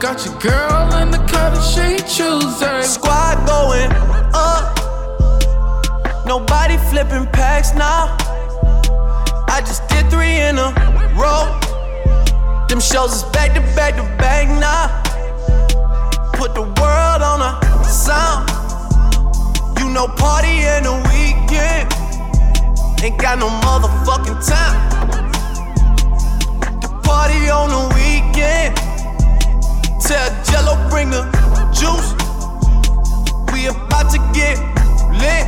[0.00, 2.82] Got your girl in the cut and she Tuesday.
[2.82, 3.92] Squad going
[4.34, 4.76] up.
[6.26, 8.21] Nobody flipping packs now.
[10.32, 10.72] Three in a
[11.14, 11.60] row.
[12.68, 14.88] Them shows is back to back to back now.
[16.32, 18.48] Put the world on a sound.
[19.78, 21.92] You know, party in the weekend.
[23.04, 24.78] Ain't got no motherfucking time.
[26.80, 28.74] The party on the weekend.
[30.00, 31.24] Tell Jello bring the
[31.78, 32.10] juice.
[33.52, 34.56] We about to get
[35.12, 35.46] lit.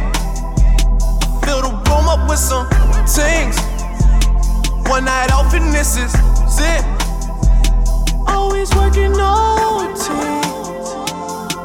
[1.42, 2.68] Fill the room up with some
[3.06, 3.73] things.
[4.86, 6.14] One night off and this is
[6.60, 6.84] it.
[8.26, 10.06] Always working OT.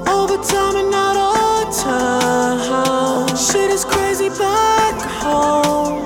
[0.08, 3.36] Overtime and not all time.
[3.36, 6.04] Shit is crazy back home.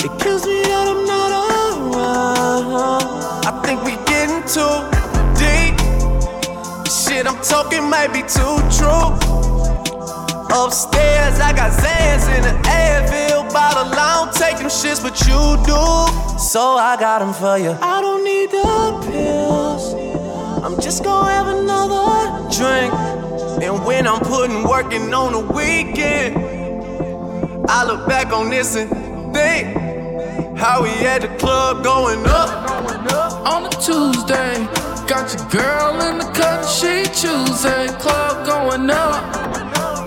[0.00, 2.74] It kills me that I'm not around.
[3.46, 4.76] I think we getting too
[5.38, 5.76] deep.
[6.90, 9.14] Shit I'm talking might be too true.
[10.50, 13.92] Upstairs, I got Zans in the Advil bottle.
[13.92, 16.38] I don't take them shits, but you do.
[16.38, 17.70] So I got them for you.
[17.80, 19.94] I don't need the pills.
[20.64, 22.92] I'm just gonna have another drink.
[23.62, 26.36] And when I'm putting working on the weekend,
[27.68, 28.90] I look back on this and
[29.34, 29.76] think
[30.56, 32.68] how we at the club going up.
[33.46, 34.66] on a Tuesday.
[35.06, 37.88] Got your girl in the cut, she Tuesday.
[37.98, 39.22] Club going up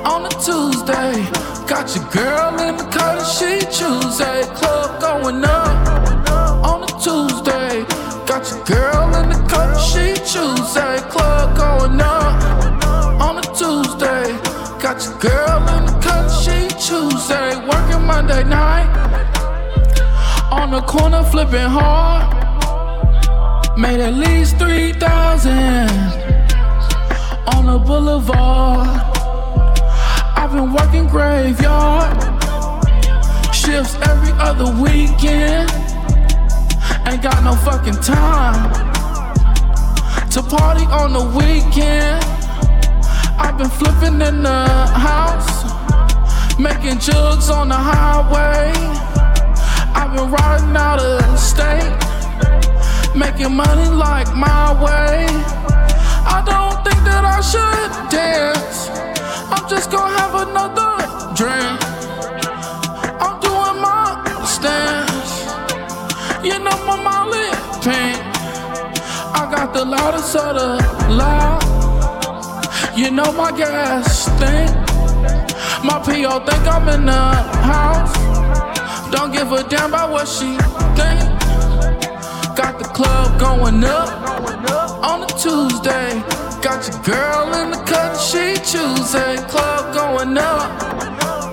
[0.05, 1.50] on a Tuesday.
[1.71, 4.43] Got your girl in the cut, she Tuesday.
[4.59, 5.87] Club going up
[6.67, 7.85] on a Tuesday.
[8.27, 10.97] Got your girl in the cut, she Tuesday.
[11.09, 12.43] Club going up
[13.21, 14.37] on a Tuesday.
[14.83, 17.55] Got your girl in the cut, she Tuesday.
[17.65, 18.91] Working Monday night
[20.51, 22.35] on the corner flipping hard.
[23.77, 25.89] Made at least 3,000
[27.47, 29.10] on the boulevard.
[30.51, 32.11] I've been working graveyard
[33.55, 35.71] shifts every other weekend.
[37.07, 38.69] Ain't got no fucking time
[40.29, 42.21] to party on the weekend.
[43.39, 48.73] I've been flipping in the house, making jugs on the highway.
[49.95, 51.95] I've been riding out of state,
[53.15, 55.27] making money like my way.
[56.27, 58.80] I don't think that I should dance.
[59.71, 60.97] Just gonna have another
[61.33, 61.79] drink.
[63.23, 65.45] I'm doing my stance.
[66.43, 67.47] You know my molly
[67.79, 68.19] pink.
[69.33, 70.67] I got the loudest of the
[71.15, 71.63] loud.
[72.97, 74.71] You know my gas stink.
[75.85, 77.23] My PO think I'm in the
[77.63, 78.13] house.
[79.09, 80.57] Don't give a damn about what she
[80.99, 81.23] think.
[82.57, 84.09] Got the club going up
[85.01, 86.50] on a Tuesday.
[86.61, 89.37] Got your girl in the cut, she Tuesday.
[89.49, 90.83] Club going up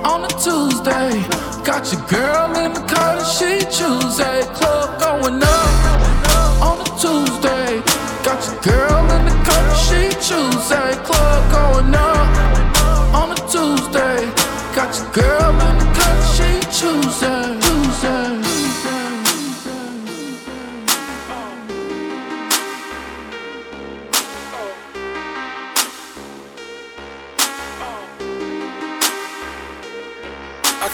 [0.05, 1.25] on a Tuesday.
[1.65, 4.43] Got your girl in the cut, she Tuesday.
[4.53, 7.81] Club going up on a Tuesday.
[8.23, 10.93] Got your girl in the cut, she Tuesday.
[11.09, 14.31] Club going up on a Tuesday.
[14.77, 17.48] Got your girl in the cut, she Tuesday.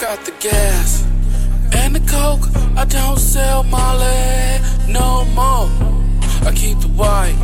[0.07, 1.03] Got the gas
[1.73, 2.45] and the coke.
[2.77, 5.67] I don't sell Molly no more.
[6.47, 7.35] I keep the white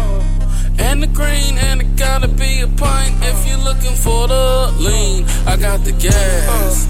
[0.77, 5.25] and the green, and it gotta be a pint if you're looking for the lean.
[5.47, 6.85] I got the gas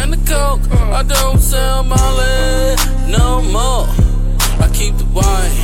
[0.00, 0.64] and the coke.
[1.00, 2.74] I don't sell Molly
[3.06, 3.86] no more.
[4.64, 5.54] I keep the white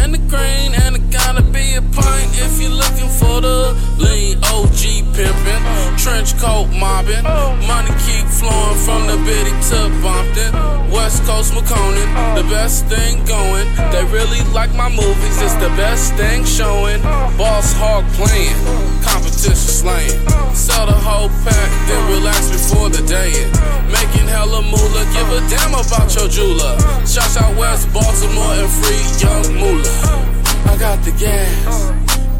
[0.00, 4.38] and the green, and it gotta be a pint if you're looking for the lean.
[4.46, 5.62] OG pimpin',
[5.98, 7.24] trench coat mobbing,
[7.66, 10.52] money keep flowing from the bitty to Bompton.
[10.90, 13.66] West Coast McConan, the best thing going.
[13.92, 17.02] They really like my movies, it's the best thing showing.
[17.36, 18.56] Boss hog playing,
[19.02, 20.20] competition slaying.
[20.54, 23.52] Sell the whole pack, then relax before the day end.
[23.90, 26.78] Making hella moolah, give a damn about your jeweler.
[27.06, 30.35] Shots out West Baltimore and free young moolah.
[30.76, 31.90] I got the gas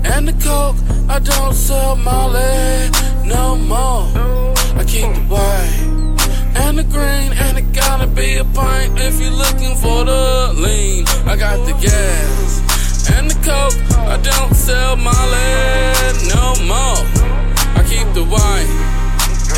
[0.05, 0.77] and the coke.
[1.09, 2.91] I don't sell Molly
[3.25, 4.13] no more.
[4.77, 9.31] I keep the white and the green, and it gotta be a pint if you're
[9.31, 11.07] looking for the lean.
[11.25, 13.79] I got the gas and the coke.
[14.07, 15.57] I don't sell Molly
[16.29, 17.01] no more.
[17.73, 18.69] I keep the wine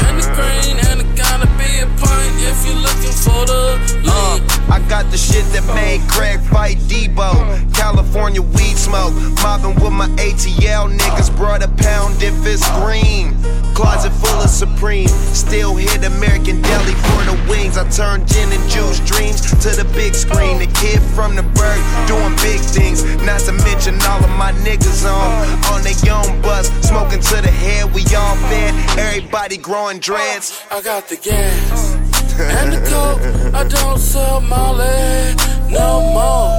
[0.06, 2.17] and the green, and it gotta be a pint
[2.48, 4.08] if you're looking for the lean.
[4.08, 7.30] Uh, I got the shit that made Craig fight Debo.
[7.74, 9.12] California weed smoke.
[9.44, 11.34] Mobbing with my ATL niggas.
[11.36, 13.36] Brought a pound if it's green.
[13.74, 15.08] Closet full of Supreme.
[15.08, 17.76] Still hit American Deli for the wings.
[17.76, 20.58] I turn gin and juice dreams to the big screen.
[20.58, 23.04] The kid from the bird doing big things.
[23.22, 25.28] Not to mention all of my niggas on
[25.72, 26.68] on their own bus.
[26.80, 28.72] Smoking to the head, we all fed.
[28.98, 30.64] Everybody growing dreads.
[30.70, 32.07] I got the gas
[32.40, 33.54] and the coke.
[33.54, 35.34] I don't sell Molly
[35.68, 36.54] no more.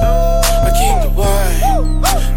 [0.66, 1.60] I keep the white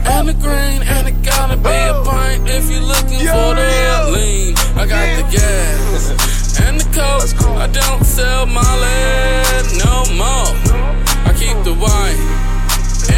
[0.05, 4.55] and the green, and it gotta be a pint if you're looking for the lean.
[4.75, 7.57] I got the gas and the coke.
[7.57, 9.01] I don't sell Molly
[9.83, 10.51] no more.
[11.27, 12.52] I keep the white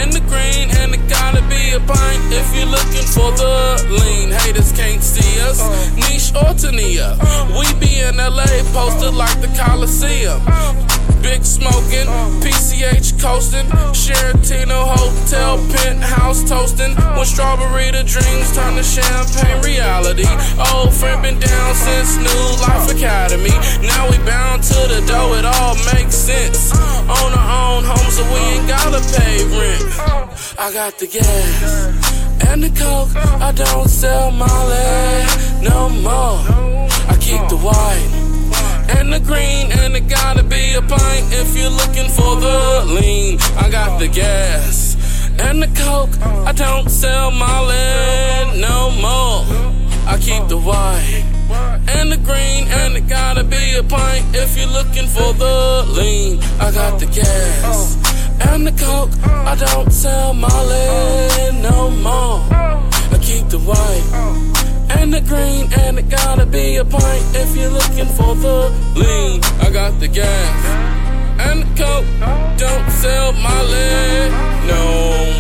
[0.06, 4.30] and the green, and it gotta be a pint if you're looking for the lean.
[4.30, 5.60] Haters can't see us,
[5.98, 7.18] niche or Tania.
[7.58, 10.46] We be in LA, posted like the Coliseum.
[11.26, 12.06] Big smoking,
[12.46, 13.66] PCH coasting,
[13.98, 16.94] Sheratino Hotel penthouse toasting.
[17.18, 20.30] When strawberry the dreams turn to champagne reality.
[20.70, 23.58] Old friend been down since New Life Academy.
[23.82, 26.72] Now we bound to the dough, it all makes sense.
[27.10, 29.95] On our own home, so we ain't gotta pay rent.
[30.00, 30.28] Uh,
[30.58, 32.12] I got the gas
[32.48, 33.16] and the coke.
[33.42, 35.26] I don't sell Molly
[35.62, 36.40] no more.
[37.08, 38.12] I keep the white
[38.98, 43.40] and the green, and it gotta be a pint if you're looking for the lean.
[43.58, 44.96] I got the gas
[45.40, 46.16] and the coke.
[46.22, 49.44] I don't sell Molly no more.
[50.08, 51.25] I keep the white
[51.88, 56.40] and the green, and it gotta be a pint if you're looking for the lean.
[56.60, 57.98] I got the gas
[58.50, 59.12] and the coke.
[59.24, 62.40] I don't sell Molly no more.
[62.52, 64.08] I keep the white
[64.98, 69.42] and the green, and it gotta be a pint if you're looking for the lean.
[69.62, 70.66] I got the gas
[71.40, 72.06] and the coke.
[72.58, 74.30] Don't sell Molly
[74.68, 74.84] no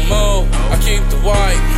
[0.09, 0.47] more.
[0.73, 1.74] I keep the white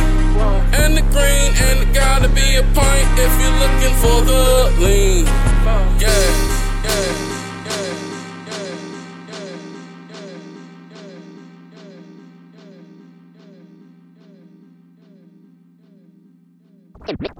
[0.80, 4.42] and the green, and it gotta be a pint if you're looking for the
[4.84, 5.26] lean.
[6.00, 6.48] Yeah.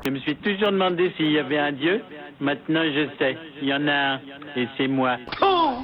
[0.04, 2.02] Je me suis toujours demandé s'il y avait un Dieu.
[2.40, 3.36] Maintenant, je sais.
[3.60, 4.20] Il y en a un.
[4.56, 5.18] Et c'est moi.
[5.42, 5.82] Oh,